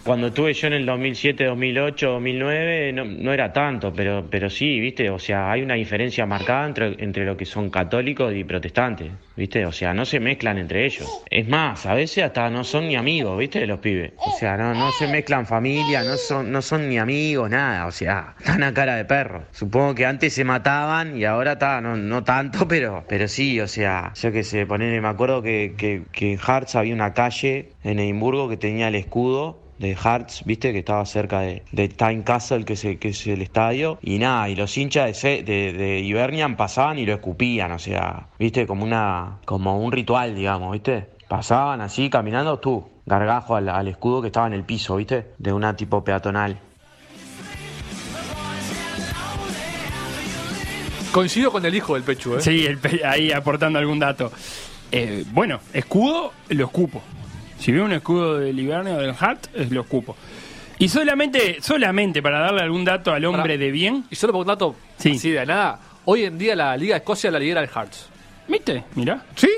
Cuando 0.06 0.28
estuve 0.28 0.54
yo 0.54 0.68
en 0.68 0.74
el 0.74 0.86
2007, 0.86 1.46
2008, 1.46 2.10
2009, 2.12 2.92
no, 2.92 3.32
era 3.32 3.52
tanto, 3.52 3.92
pero, 3.92 4.24
pero 4.30 4.48
sí, 4.48 4.78
¿viste? 4.78 5.10
O 5.10 5.18
sea, 5.18 5.50
hay 5.50 5.62
una 5.62 5.74
diferencia 5.74 6.24
marcada 6.26 6.64
entre, 6.64 6.94
entre 7.02 7.24
lo 7.24 7.36
que 7.36 7.44
son 7.44 7.70
católicos 7.70 8.32
y 8.32 8.44
protestantes, 8.44 9.10
¿viste? 9.34 9.66
O 9.66 9.72
sea, 9.72 9.92
no 9.92 10.04
se 10.04 10.20
mezclan 10.20 10.58
entre 10.58 10.86
ellos. 10.86 11.22
Es 11.28 11.48
más, 11.48 11.86
a 11.86 11.94
veces 11.94 12.22
hasta 12.22 12.48
no 12.50 12.62
son 12.62 12.86
ni 12.86 12.94
amigos, 12.94 13.36
¿viste? 13.36 13.66
Los 13.66 13.80
pibes. 13.80 14.12
O 14.18 14.30
sea, 14.38 14.56
no, 14.56 14.74
no 14.74 14.92
se 14.92 15.08
mezclan 15.08 15.44
familia, 15.44 16.04
no 16.04 16.16
son, 16.16 16.52
no 16.52 16.62
son 16.62 16.88
ni 16.88 16.98
amigos, 16.98 17.50
nada. 17.50 17.86
O 17.86 17.90
sea, 17.90 18.36
están 18.38 18.62
a 18.62 18.72
cara 18.72 18.94
de 18.94 19.06
perro. 19.06 19.46
Supongo 19.50 19.96
que 19.96 20.06
antes 20.06 20.32
se 20.32 20.44
mataban 20.44 21.16
y 21.16 21.24
ahora 21.24 21.54
está, 21.54 21.80
no, 21.80 21.96
no 21.96 22.22
tanto, 22.22 22.68
pero, 22.68 23.02
pero 23.08 23.26
sí, 23.26 23.58
o 23.60 23.66
sea, 23.66 24.12
yo 24.14 24.30
que 24.30 24.44
sé, 24.44 24.66
ponerle, 24.66 25.00
me 25.00 25.08
acuerdo 25.08 25.42
que, 25.42 25.74
que, 25.76 26.02
que 26.12 26.34
en 26.34 26.38
Harts 26.40 26.76
había 26.76 26.94
una 26.94 27.12
calle 27.12 27.70
en 27.82 27.98
Edimburgo 27.98 28.48
que 28.48 28.56
tenía 28.56 28.86
el 28.86 28.94
escudo 28.94 29.65
de 29.78 29.94
Hearts, 29.94 30.42
viste, 30.44 30.72
que 30.72 30.78
estaba 30.78 31.04
cerca 31.06 31.40
de, 31.40 31.62
de 31.72 31.88
Time 31.88 32.22
Castle, 32.24 32.64
que 32.64 32.72
es, 32.74 32.84
el, 32.84 32.98
que 32.98 33.08
es 33.08 33.26
el 33.26 33.42
estadio, 33.42 33.98
y 34.02 34.18
nada, 34.18 34.48
y 34.48 34.56
los 34.56 34.76
hinchas 34.78 35.06
de, 35.06 35.14
Se- 35.14 35.42
de, 35.42 35.72
de 35.72 36.00
Hibernian 36.00 36.56
pasaban 36.56 36.98
y 36.98 37.04
lo 37.06 37.12
escupían, 37.14 37.72
o 37.72 37.78
sea, 37.78 38.28
viste, 38.38 38.66
como 38.66 38.84
una, 38.84 39.38
como 39.44 39.78
un 39.78 39.92
ritual, 39.92 40.34
digamos, 40.34 40.72
viste, 40.72 41.06
pasaban 41.28 41.80
así, 41.80 42.08
caminando, 42.08 42.58
tú, 42.58 42.88
gargajo 43.04 43.54
al, 43.56 43.68
al 43.68 43.88
escudo 43.88 44.20
que 44.22 44.28
estaba 44.28 44.46
en 44.46 44.54
el 44.54 44.64
piso, 44.64 44.96
viste, 44.96 45.26
de 45.38 45.52
una 45.52 45.76
tipo 45.76 46.02
peatonal. 46.02 46.58
Coincido 51.12 51.50
con 51.50 51.64
el 51.64 51.74
hijo 51.74 51.94
del 51.94 52.02
Pechu, 52.02 52.36
¿eh? 52.36 52.40
Sí, 52.42 52.66
el 52.66 52.76
pe- 52.78 53.04
ahí 53.06 53.32
aportando 53.32 53.78
algún 53.78 53.98
dato. 53.98 54.30
Eh, 54.92 55.24
bueno, 55.32 55.60
escudo, 55.72 56.32
lo 56.50 56.64
escupo. 56.66 57.02
Si 57.58 57.72
veo 57.72 57.84
un 57.84 57.92
escudo 57.92 58.38
del 58.38 58.58
Hibernia 58.58 58.94
o 58.94 58.98
del 58.98 59.14
Hart, 59.18 59.46
es 59.54 59.70
lo 59.70 59.82
escupo. 59.82 60.16
Y 60.78 60.88
solamente, 60.88 61.58
solamente 61.62 62.22
para 62.22 62.40
darle 62.40 62.62
algún 62.62 62.84
dato 62.84 63.12
al 63.12 63.24
hombre 63.24 63.56
de 63.58 63.70
bien, 63.70 64.04
Y 64.10 64.14
solo 64.16 64.32
por 64.34 64.40
un 64.42 64.48
dato, 64.48 64.76
Sí. 64.98 65.12
así 65.12 65.30
de 65.30 65.46
nada, 65.46 65.78
hoy 66.04 66.24
en 66.24 66.36
día 66.38 66.54
la 66.54 66.76
Liga 66.76 66.94
de 66.94 66.98
Escocia 66.98 67.30
la 67.30 67.38
lidera 67.38 67.62
el 67.62 67.68
Hearts. 67.68 68.08
¿viste? 68.48 68.84
Mirá. 68.94 69.22
¿Sí? 69.34 69.48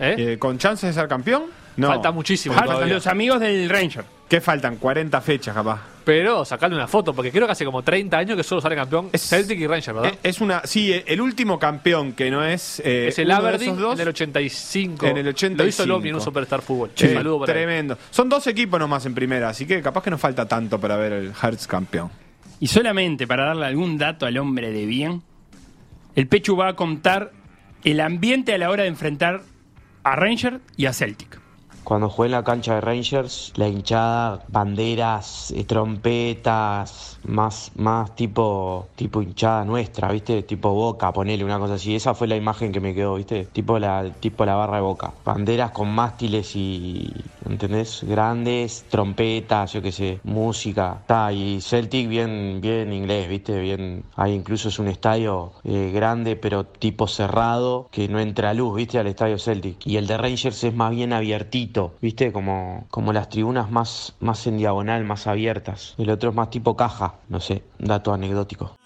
¿eh? 0.00 0.14
Eh, 0.18 0.36
¿Con 0.38 0.58
chances 0.58 0.94
de 0.94 1.00
ser 1.00 1.08
campeón? 1.08 1.44
No. 1.76 1.88
Falta 1.88 2.10
muchísimo 2.10 2.54
Hart, 2.56 2.86
los 2.86 3.06
amigos 3.06 3.38
del 3.40 3.68
Ranger. 3.68 4.04
¿Qué 4.28 4.40
faltan? 4.40 4.76
40 4.76 5.20
fechas, 5.20 5.54
capaz. 5.54 5.80
Pero 6.04 6.44
sacarle 6.44 6.76
una 6.76 6.88
foto, 6.88 7.14
porque 7.14 7.30
creo 7.30 7.46
que 7.46 7.52
hace 7.52 7.64
como 7.64 7.82
30 7.82 8.18
años 8.18 8.36
que 8.36 8.42
solo 8.42 8.60
sale 8.60 8.74
campeón 8.74 9.08
Es- 9.12 9.28
Celtic 9.28 9.58
y 9.60 9.66
Rangers, 9.66 9.94
¿verdad? 9.96 10.12
Eh, 10.14 10.18
Es 10.22 10.40
una. 10.40 10.62
Sí, 10.64 10.92
el 11.06 11.20
último 11.20 11.58
campeón 11.58 12.12
que 12.12 12.30
no 12.30 12.44
es. 12.44 12.80
eh, 12.84 13.08
es 13.08 13.18
el 13.18 13.30
Aberdeen 13.30 13.76
dos. 13.78 13.94
en 13.94 14.00
el 14.00 14.08
85. 14.08 15.06
En 15.06 15.16
el 15.18 15.28
85. 15.28 15.62
Lo 15.62 15.68
hizo 15.68 15.86
Lomi 15.86 16.08
en 16.08 16.14
un 16.16 16.20
Superstar 16.20 16.62
Fútbol. 16.62 16.90
Eh, 16.98 17.08
Un 17.08 17.14
saludo 17.14 17.40
para 17.40 17.52
él. 17.52 17.58
tremendo. 17.58 17.98
Son 18.10 18.28
dos 18.28 18.46
equipos 18.46 18.80
nomás 18.80 19.06
en 19.06 19.14
primera, 19.14 19.48
así 19.48 19.66
que 19.66 19.80
capaz 19.82 20.02
que 20.02 20.10
nos 20.10 20.20
falta 20.20 20.46
tanto 20.48 20.80
para 20.80 20.96
ver 20.96 21.12
el 21.12 21.34
Hearts 21.34 21.66
campeón. 21.66 22.10
Y 22.60 22.68
solamente 22.68 23.26
para 23.26 23.46
darle 23.46 23.66
algún 23.66 23.98
dato 23.98 24.24
al 24.26 24.36
hombre 24.38 24.70
de 24.70 24.86
bien, 24.86 25.22
el 26.14 26.26
Pechu 26.28 26.56
va 26.56 26.68
a 26.68 26.76
contar 26.76 27.32
el 27.84 28.00
ambiente 28.00 28.54
a 28.54 28.58
la 28.58 28.70
hora 28.70 28.82
de 28.84 28.88
enfrentar 28.88 29.42
a 30.04 30.16
Ranger 30.16 30.60
y 30.76 30.86
a 30.86 30.92
Celtic. 30.92 31.40
Cuando 31.92 32.08
jugué 32.08 32.28
en 32.28 32.32
la 32.32 32.42
cancha 32.42 32.76
de 32.76 32.80
Rangers, 32.80 33.52
la 33.56 33.68
hinchada, 33.68 34.46
banderas, 34.48 35.50
eh, 35.50 35.64
trompetas, 35.64 37.18
más, 37.24 37.70
más 37.74 38.14
tipo, 38.14 38.88
tipo 38.96 39.20
hinchada 39.22 39.64
nuestra, 39.64 40.10
¿viste? 40.10 40.42
Tipo 40.42 40.72
boca, 40.72 41.12
ponele 41.12 41.44
una 41.44 41.58
cosa 41.58 41.74
así. 41.74 41.94
Esa 41.94 42.14
fue 42.14 42.28
la 42.28 42.36
imagen 42.36 42.72
que 42.72 42.80
me 42.80 42.94
quedó, 42.94 43.16
¿viste? 43.16 43.44
Tipo 43.44 43.78
la, 43.78 44.10
tipo 44.20 44.44
la 44.44 44.54
barra 44.54 44.76
de 44.76 44.82
boca. 44.82 45.12
Banderas 45.24 45.72
con 45.72 45.92
mástiles 45.94 46.56
y, 46.56 47.12
¿entendés? 47.48 48.04
Grandes, 48.04 48.86
trompetas, 48.88 49.72
yo 49.72 49.82
qué 49.82 49.92
sé, 49.92 50.20
música. 50.24 50.98
Está, 51.00 51.32
y 51.32 51.60
Celtic 51.60 52.08
bien, 52.08 52.60
bien 52.60 52.92
inglés, 52.92 53.28
¿viste? 53.28 53.60
Bien, 53.60 54.04
ahí 54.16 54.32
incluso 54.32 54.68
es 54.68 54.78
un 54.78 54.88
estadio 54.88 55.52
eh, 55.64 55.90
grande, 55.92 56.36
pero 56.36 56.64
tipo 56.64 57.06
cerrado, 57.06 57.88
que 57.90 58.08
no 58.08 58.18
entra 58.18 58.54
luz, 58.54 58.76
¿viste? 58.76 58.98
Al 58.98 59.06
estadio 59.06 59.38
Celtic. 59.38 59.86
Y 59.86 59.96
el 59.96 60.06
de 60.06 60.16
Rangers 60.16 60.64
es 60.64 60.74
más 60.74 60.90
bien 60.90 61.12
abiertito, 61.12 61.81
¿viste? 62.00 62.32
Como, 62.32 62.86
como 62.90 63.12
las 63.12 63.28
tribunas 63.28 63.70
más, 63.70 64.14
más 64.20 64.46
en 64.46 64.56
diagonal, 64.58 65.04
más 65.04 65.26
abiertas. 65.26 65.94
El 65.98 66.10
otro 66.10 66.30
es 66.30 66.36
más 66.36 66.50
tipo 66.50 66.76
caja, 66.76 67.14
no 67.28 67.40
sé, 67.40 67.62
dato 67.78 68.12
anecdótico. 68.12 68.76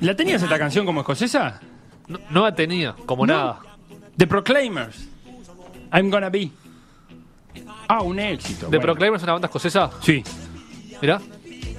¿La 0.00 0.14
tenías 0.16 0.42
esta 0.42 0.58
canción 0.58 0.84
como 0.86 1.00
escocesa? 1.00 1.60
No, 2.08 2.18
no 2.30 2.42
la 2.42 2.54
tenía, 2.54 2.94
como 3.06 3.26
nada. 3.26 3.60
The 4.16 4.26
Proclaimers. 4.26 5.08
I'm 5.92 6.10
gonna 6.10 6.28
be. 6.30 6.50
Ah, 7.88 8.02
un 8.02 8.18
éxito. 8.18 8.66
¿The 8.66 8.78
bueno. 8.78 8.82
Proclaimers 8.82 9.22
es 9.22 9.24
una 9.24 9.32
banda 9.34 9.46
escocesa? 9.46 9.90
Sí. 10.00 10.22
Mirá. 11.00 11.20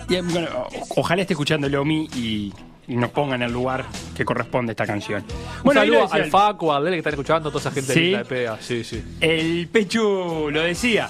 Y 0.10 0.14
I'm 0.16 0.32
gonna- 0.32 0.50
o- 0.56 0.70
ojalá 1.02 1.22
esté 1.22 1.34
escuchando 1.34 1.68
Lomi 1.70 2.08
y, 2.16 2.54
y 2.88 2.96
nos 2.96 3.12
ponga 3.12 3.36
en 3.36 3.44
el 3.44 3.52
lugar 3.52 3.86
que 4.16 4.26
corresponde 4.26 4.72
esta 4.74 4.86
canción. 4.86 5.24
Un 5.64 5.74
saludo 5.74 6.02
decía 6.04 6.24
al 6.24 6.30
Facu, 6.30 6.72
a 6.72 6.80
Lele 6.80 6.92
que 6.96 6.98
están 7.00 7.14
escuchando, 7.14 7.50
toda 7.50 7.62
esa 7.62 7.72
gente 7.72 7.94
Sí. 7.94 8.00
linda 8.02 8.18
de 8.20 8.26
PEA. 8.26 8.58
Sí, 8.60 8.84
sí. 8.84 9.04
El 9.22 9.68
Pechu 9.70 10.50
lo 10.52 10.62
decía. 10.62 11.10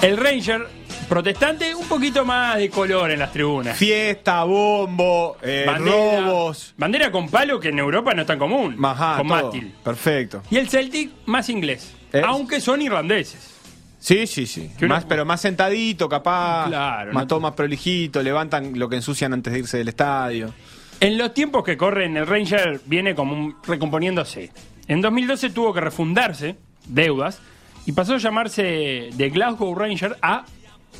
El 0.00 0.16
Ranger, 0.16 0.66
protestante, 1.10 1.74
un 1.74 1.86
poquito 1.86 2.24
más 2.24 2.56
de 2.56 2.70
color 2.70 3.10
en 3.10 3.18
las 3.18 3.32
tribunas. 3.32 3.76
Fiesta, 3.76 4.44
bombo, 4.44 5.36
eh, 5.42 5.66
robos. 5.76 6.72
Bandera 6.78 7.10
con 7.12 7.28
palo 7.28 7.60
que 7.60 7.68
en 7.68 7.78
Europa 7.78 8.14
no 8.14 8.22
es 8.22 8.26
tan 8.26 8.38
común. 8.38 8.74
Majá, 8.78 9.18
con 9.18 9.28
todo. 9.28 9.42
mástil. 9.42 9.74
Perfecto. 9.84 10.42
Y 10.50 10.56
el 10.56 10.68
Celtic 10.70 11.10
más 11.26 11.48
inglés. 11.50 11.92
Es- 12.12 12.24
Aunque 12.24 12.60
son 12.60 12.80
irlandeses. 12.80 13.59
Sí, 14.00 14.26
sí, 14.26 14.46
sí. 14.46 14.70
Más, 14.88 15.04
pero 15.04 15.24
más 15.26 15.40
sentadito, 15.42 16.08
capaz. 16.08 16.68
Claro, 16.68 17.12
más 17.12 17.24
no- 17.24 17.28
todo 17.28 17.40
más 17.40 17.52
prolijito, 17.52 18.22
levantan 18.22 18.78
lo 18.78 18.88
que 18.88 18.96
ensucian 18.96 19.32
antes 19.34 19.52
de 19.52 19.58
irse 19.60 19.76
del 19.78 19.88
estadio. 19.88 20.52
En 21.00 21.16
los 21.18 21.32
tiempos 21.34 21.62
que 21.64 21.76
corren, 21.76 22.16
el 22.16 22.26
Ranger 22.26 22.80
viene 22.86 23.14
como 23.14 23.34
un- 23.34 23.56
recomponiéndose. 23.66 24.50
En 24.88 25.00
2012 25.02 25.50
tuvo 25.50 25.72
que 25.74 25.80
refundarse, 25.80 26.56
deudas, 26.88 27.40
y 27.86 27.92
pasó 27.92 28.14
a 28.14 28.18
llamarse 28.18 29.10
de 29.14 29.30
Glasgow 29.30 29.74
Ranger 29.74 30.16
a 30.22 30.44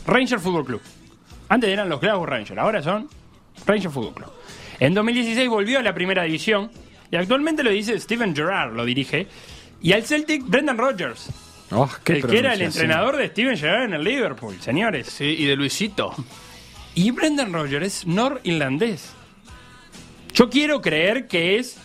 Ranger 0.07 0.39
Football 0.39 0.65
Club. 0.67 0.81
Antes 1.49 1.71
eran 1.71 1.89
los 1.89 2.01
Glasgow 2.01 2.27
Rangers, 2.27 2.59
ahora 2.59 2.83
son 2.83 3.09
Ranger 3.67 3.91
Football 3.91 4.15
Club. 4.15 4.33
En 4.79 4.95
2016 4.95 5.49
volvió 5.49 5.79
a 5.79 5.83
la 5.83 5.95
primera 5.95 6.23
división 6.25 6.71
y 7.11 7.17
actualmente 7.17 7.63
lo 7.63 7.71
dice 7.71 7.99
Steven 7.99 8.35
Gerrard, 8.37 8.75
lo 8.75 8.85
dirige. 8.85 9.27
Y 9.83 9.93
al 9.93 10.03
Celtic, 10.05 10.45
Brendan 10.47 10.79
Rodgers, 10.79 11.29
Oh, 11.73 11.89
qué 12.03 12.15
el 12.15 12.27
que 12.27 12.39
era 12.39 12.55
el 12.55 12.63
entrenador 12.63 13.17
de 13.17 13.29
Steven 13.29 13.57
Gerrard 13.57 13.85
en 13.85 13.95
el 13.95 14.05
Liverpool, 14.05 14.61
señores. 14.61 15.07
Sí, 15.07 15.37
y 15.39 15.45
de 15.45 15.57
Luisito. 15.57 16.13
Y 16.95 17.13
Brendan 17.13 17.53
Rodgers 17.53 17.87
es 17.87 18.07
norirlandés. 18.07 19.13
Yo 20.35 20.51
quiero 20.51 20.81
creer 20.81 21.29
que 21.29 21.57
es, 21.59 21.77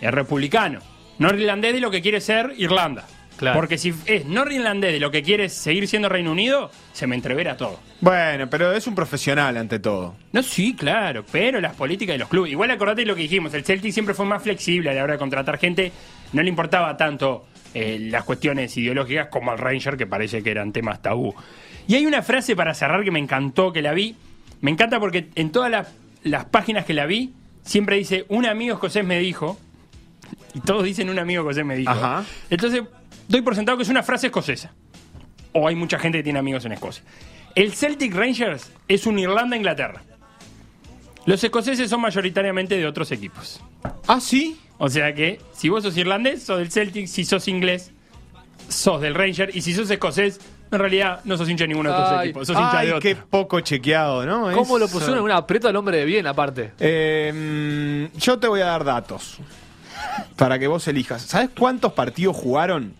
es 0.00 0.10
republicano. 0.10 0.80
Norirlandés 1.18 1.74
de 1.74 1.80
lo 1.80 1.90
que 1.90 2.02
quiere 2.02 2.20
ser 2.20 2.54
Irlanda. 2.56 3.06
Claro. 3.36 3.56
Porque 3.56 3.78
si 3.78 3.94
es 4.06 4.24
norirlandés 4.24 4.92
de 4.92 4.98
lo 4.98 5.12
que 5.12 5.22
quiere 5.22 5.48
seguir 5.48 5.86
siendo 5.86 6.08
Reino 6.08 6.32
Unido, 6.32 6.72
se 6.92 7.06
me 7.06 7.14
entrevera 7.14 7.56
todo. 7.56 7.78
Bueno, 8.00 8.50
pero 8.50 8.72
es 8.72 8.88
un 8.88 8.96
profesional 8.96 9.56
ante 9.56 9.78
todo. 9.78 10.16
No, 10.32 10.42
sí, 10.42 10.74
claro, 10.74 11.24
pero 11.30 11.60
las 11.60 11.76
políticas 11.76 12.14
de 12.14 12.18
los 12.18 12.28
clubes. 12.28 12.50
Igual 12.50 12.72
acordate 12.72 13.04
lo 13.04 13.14
que 13.14 13.22
dijimos, 13.22 13.54
el 13.54 13.64
Celtic 13.64 13.92
siempre 13.92 14.14
fue 14.14 14.26
más 14.26 14.42
flexible 14.42 14.90
a 14.90 14.94
la 14.94 15.04
hora 15.04 15.12
de 15.12 15.18
contratar 15.20 15.58
gente. 15.58 15.92
No 16.32 16.42
le 16.42 16.48
importaba 16.48 16.96
tanto 16.96 17.46
eh, 17.78 17.98
las 17.98 18.24
cuestiones 18.24 18.76
ideológicas 18.76 19.28
como 19.28 19.50
al 19.50 19.58
Ranger, 19.58 19.96
que 19.96 20.06
parece 20.06 20.42
que 20.42 20.50
eran 20.50 20.72
temas 20.72 21.02
tabú. 21.02 21.34
Y 21.86 21.94
hay 21.94 22.06
una 22.06 22.22
frase 22.22 22.54
para 22.56 22.74
cerrar 22.74 23.04
que 23.04 23.10
me 23.10 23.18
encantó, 23.18 23.72
que 23.72 23.82
la 23.82 23.92
vi. 23.92 24.16
Me 24.60 24.70
encanta 24.70 25.00
porque 25.00 25.28
en 25.34 25.50
todas 25.50 25.70
las, 25.70 25.88
las 26.22 26.44
páginas 26.46 26.84
que 26.84 26.94
la 26.94 27.06
vi, 27.06 27.32
siempre 27.62 27.96
dice, 27.96 28.24
un 28.28 28.46
amigo 28.46 28.74
escocés 28.74 29.04
me 29.04 29.18
dijo, 29.18 29.58
y 30.54 30.60
todos 30.60 30.84
dicen 30.84 31.08
un 31.08 31.18
amigo 31.18 31.42
escocés 31.42 31.64
me 31.64 31.76
dijo. 31.76 31.90
Ajá. 31.90 32.24
Entonces, 32.50 32.82
doy 33.28 33.42
por 33.42 33.54
sentado 33.54 33.78
que 33.78 33.84
es 33.84 33.88
una 33.88 34.02
frase 34.02 34.26
escocesa. 34.26 34.72
O 35.52 35.66
hay 35.66 35.74
mucha 35.74 35.98
gente 35.98 36.18
que 36.18 36.24
tiene 36.24 36.38
amigos 36.38 36.64
en 36.64 36.72
Escocia. 36.72 37.02
El 37.54 37.72
Celtic 37.72 38.14
Rangers 38.14 38.70
es 38.86 39.06
un 39.06 39.18
Irlanda-Inglaterra. 39.18 40.02
Los 41.24 41.42
escoceses 41.42 41.90
son 41.90 42.00
mayoritariamente 42.00 42.76
de 42.76 42.86
otros 42.86 43.10
equipos. 43.12 43.60
Ah, 44.06 44.20
sí. 44.20 44.58
O 44.78 44.88
sea 44.88 45.12
que, 45.14 45.40
si 45.52 45.68
vos 45.68 45.82
sos 45.82 45.96
irlandés, 45.96 46.42
sos 46.44 46.58
del 46.58 46.70
Celtic, 46.70 47.06
si 47.06 47.24
sos 47.24 47.48
inglés, 47.48 47.90
sos 48.68 49.00
del 49.00 49.14
Ranger, 49.14 49.50
y 49.54 49.60
si 49.62 49.74
sos 49.74 49.90
escocés, 49.90 50.40
en 50.70 50.78
realidad 50.78 51.20
no 51.24 51.36
sos 51.36 51.48
hincha 51.48 51.64
de 51.64 51.68
ninguno 51.68 51.90
de 51.90 51.96
estos 51.96 52.12
Ay, 52.12 52.28
equipos, 52.28 52.46
sos 52.46 52.56
hincha 52.56 52.78
Ay, 52.78 52.86
de 52.92 52.98
qué 53.00 53.12
otro. 53.12 53.26
poco 53.30 53.60
chequeado, 53.60 54.24
¿no? 54.24 54.52
¿Cómo 54.52 54.78
lo 54.78 54.86
pusieron 54.88 55.18
en 55.18 55.24
una 55.24 55.36
aprieto 55.36 55.66
al 55.68 55.76
hombre 55.76 55.98
de 55.98 56.04
bien, 56.04 56.26
aparte? 56.26 56.72
Eh, 56.78 58.08
mm, 58.14 58.18
yo 58.18 58.38
te 58.38 58.46
voy 58.46 58.60
a 58.60 58.66
dar 58.66 58.84
datos 58.84 59.38
para 60.36 60.58
que 60.58 60.66
vos 60.66 60.86
elijas. 60.88 61.22
¿Sabes 61.22 61.50
cuántos 61.58 61.92
partidos 61.94 62.36
jugaron 62.36 62.94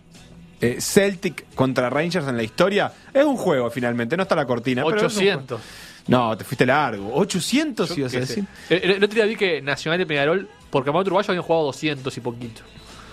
eh, 0.61 0.77
Celtic 0.81 1.45
contra 1.55 1.89
Rangers 1.89 2.27
en 2.27 2.35
la 2.35 2.43
historia? 2.43 2.91
Es 3.13 3.23
un 3.23 3.37
juego 3.37 3.69
finalmente, 3.69 4.17
no 4.17 4.23
está 4.23 4.35
la 4.35 4.45
cortina. 4.45 4.83
pero 4.83 4.97
es 4.97 5.03
un 5.03 5.07
800. 5.07 5.47
juego. 5.47 5.63
No, 6.07 6.35
te 6.35 6.43
fuiste 6.43 6.65
largo. 6.65 7.15
¿800 7.23 7.97
ibas 7.97 8.11
a 8.11 8.15
¿Qué 8.15 8.19
decir? 8.21 8.43
El, 8.69 8.91
el 8.91 9.03
otro 9.03 9.15
día 9.15 9.25
vi 9.25 9.35
que 9.35 9.61
Nacional 9.61 10.01
y 10.01 10.05
Peñarol, 10.05 10.49
por 10.69 10.83
campeonato 10.83 11.07
uruguayo, 11.09 11.31
habían 11.31 11.43
jugado 11.43 11.65
200 11.65 12.17
y 12.17 12.21
poquito. 12.21 12.61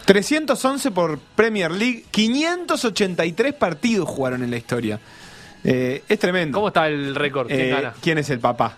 311 0.04 0.90
por 0.92 1.18
Premier 1.18 1.70
League, 1.72 2.04
583 2.10 3.54
partidos 3.54 4.08
jugaron 4.08 4.42
en 4.42 4.50
la 4.50 4.56
historia. 4.56 5.00
Eh, 5.64 6.02
es 6.08 6.18
tremendo. 6.18 6.56
¿Cómo 6.56 6.68
está 6.68 6.86
el 6.86 7.14
récord? 7.14 7.48
¿Quién 7.48 7.60
Eh, 7.60 7.68
gana? 7.70 7.94
¿Quién 8.00 8.18
es 8.18 8.30
el 8.30 8.38
papá? 8.38 8.76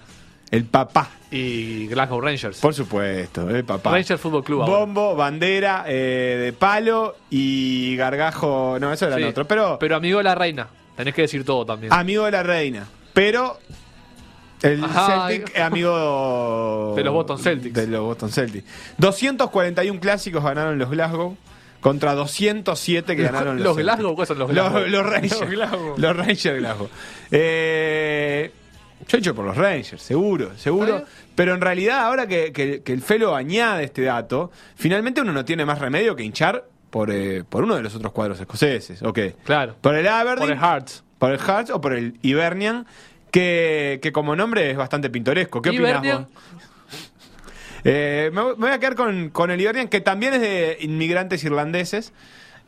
El 0.50 0.64
papá, 0.64 1.10
Y 1.30 1.86
Glasgow 1.88 2.22
Rangers. 2.22 2.58
por 2.60 2.72
supuesto, 2.72 3.50
el 3.50 3.62
papá. 3.64 3.90
Rangers 3.92 4.18
Fútbol 4.18 4.42
Club 4.42 4.62
ahora. 4.62 4.78
Bombo, 4.78 5.14
bandera 5.14 5.84
eh, 5.86 6.38
de 6.42 6.52
palo 6.54 7.16
y 7.28 7.94
gargajo. 7.96 8.78
No, 8.80 8.90
eso 8.90 9.06
era 9.08 9.16
Sí. 9.18 9.24
otro. 9.24 9.46
Pero, 9.46 9.76
Pero 9.78 9.96
amigo 9.96 10.16
de 10.16 10.24
la 10.24 10.34
reina. 10.34 10.68
Tenés 10.96 11.14
que 11.14 11.22
decir 11.22 11.44
todo 11.44 11.66
también. 11.66 11.92
amigo 11.92 12.24
de 12.24 12.30
la 12.30 12.42
reina. 12.42 12.86
Pero 13.12 13.58
el 14.62 14.82
Ajá. 14.84 15.28
Celtic 15.28 15.54
es 15.56 15.60
amigo 15.62 16.94
De 16.96 17.04
los 17.04 17.14
Boston 17.14 17.38
Celtics. 17.38 17.74
De 17.74 17.86
los 17.86 18.02
Boston 18.02 18.30
Celtics. 18.30 18.64
241 18.98 20.00
clásicos 20.00 20.42
ganaron 20.42 20.78
los 20.78 20.90
Glasgow 20.90 21.36
contra 21.80 22.14
207 22.14 23.14
que 23.16 23.22
Los- 23.22 23.30
ganaron 23.32 23.56
los, 23.56 23.64
los. 23.64 23.76
Glasgow, 23.76 24.14
¿cuáles 24.14 24.28
son 24.28 24.38
los 24.40 24.50
Glasgow? 24.50 24.80
Los, 24.80 24.90
los 24.90 25.06
Rangers. 25.06 25.40
Los 25.40 25.50
Glasgow. 25.50 25.94
Los 25.96 26.16
Rangers 26.16 26.58
Glasgow. 26.58 26.88
Eh, 27.30 28.50
yo 29.06 29.16
he 29.16 29.20
hecho 29.20 29.34
por 29.34 29.44
los 29.44 29.56
Rangers, 29.56 30.02
seguro, 30.02 30.50
seguro. 30.56 31.04
Pero 31.34 31.54
en 31.54 31.60
realidad, 31.60 32.00
ahora 32.00 32.26
que, 32.26 32.52
que- 32.52 32.82
que 32.82 32.92
el 32.92 33.00
Felo 33.00 33.34
añade 33.36 33.84
este 33.84 34.02
dato, 34.02 34.50
finalmente 34.74 35.20
uno 35.20 35.32
no 35.32 35.44
tiene 35.44 35.64
más 35.64 35.78
remedio 35.78 36.16
que 36.16 36.24
hinchar 36.24 36.64
por, 36.90 37.10
eh, 37.12 37.44
por 37.48 37.62
uno 37.62 37.76
de 37.76 37.82
los 37.82 37.94
otros 37.94 38.12
cuadros 38.12 38.40
escoceses. 38.40 39.00
¿O 39.02 39.12
qué? 39.12 39.36
Claro. 39.44 39.76
Por 39.80 39.94
el 39.94 40.08
Aberdeen. 40.08 40.38
Por 40.38 40.50
el 40.50 40.58
Hearts. 40.58 41.04
Por 41.18 41.30
el 41.30 41.38
Hearts 41.38 41.70
o 41.70 41.80
por 41.80 41.92
el 41.94 42.18
Hibernian, 42.22 42.86
que, 43.30 43.98
que 44.02 44.12
como 44.12 44.34
nombre 44.36 44.70
es 44.70 44.76
bastante 44.76 45.10
pintoresco. 45.10 45.60
¿Qué 45.62 45.70
opinas 45.70 46.02
vos? 46.02 46.26
Eh, 47.84 48.30
me, 48.32 48.42
voy- 48.42 48.54
me 48.56 48.66
voy 48.66 48.70
a 48.70 48.78
quedar 48.80 48.94
con, 48.96 49.30
con 49.30 49.50
el 49.50 49.60
Hibernian, 49.60 49.88
que 49.88 50.00
también 50.00 50.34
es 50.34 50.40
de 50.40 50.78
inmigrantes 50.80 51.44
irlandeses. 51.44 52.12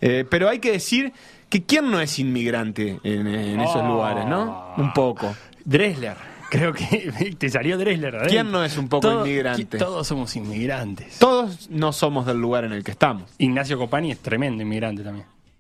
eh, 0.01 0.25
pero 0.31 0.49
hay 0.49 0.61
que 0.61 0.73
decir 0.73 1.13
que 1.49 1.65
quién 1.65 1.91
no 1.91 2.01
es 2.01 2.19
inmigrante 2.19 3.01
en, 3.03 3.27
en 3.27 3.61
esos 3.61 3.77
Oh. 3.83 3.87
lugares, 3.89 4.25
¿no? 4.27 4.73
Un 4.77 4.93
poco. 4.93 5.35
Dresler. 5.65 6.17
Creo 6.49 6.73
que 6.73 7.35
te 7.39 7.49
salió 7.51 7.77
Dresler. 7.77 8.15
¿eh? 8.15 8.27
¿Quién 8.29 8.51
no 8.51 8.65
es 8.65 8.79
un 8.79 8.89
poco 8.89 9.09
Todo- 9.09 9.27
inmigrante? 9.27 9.79
Todos 9.79 10.07
somos 10.07 10.35
inmigrantes. 10.37 11.19
Todos 11.19 11.69
no 11.71 11.93
somos 11.93 12.25
del 12.27 12.39
lugar 12.41 12.65
en 12.65 12.73
el 12.73 12.85
que 12.85 12.93
estamos. 12.93 13.31
Ignacio 13.39 13.77
Copani 13.79 14.13
es 14.13 14.19
tremendo 14.21 14.63
inmigrante 14.63 15.03
también. 15.03 15.27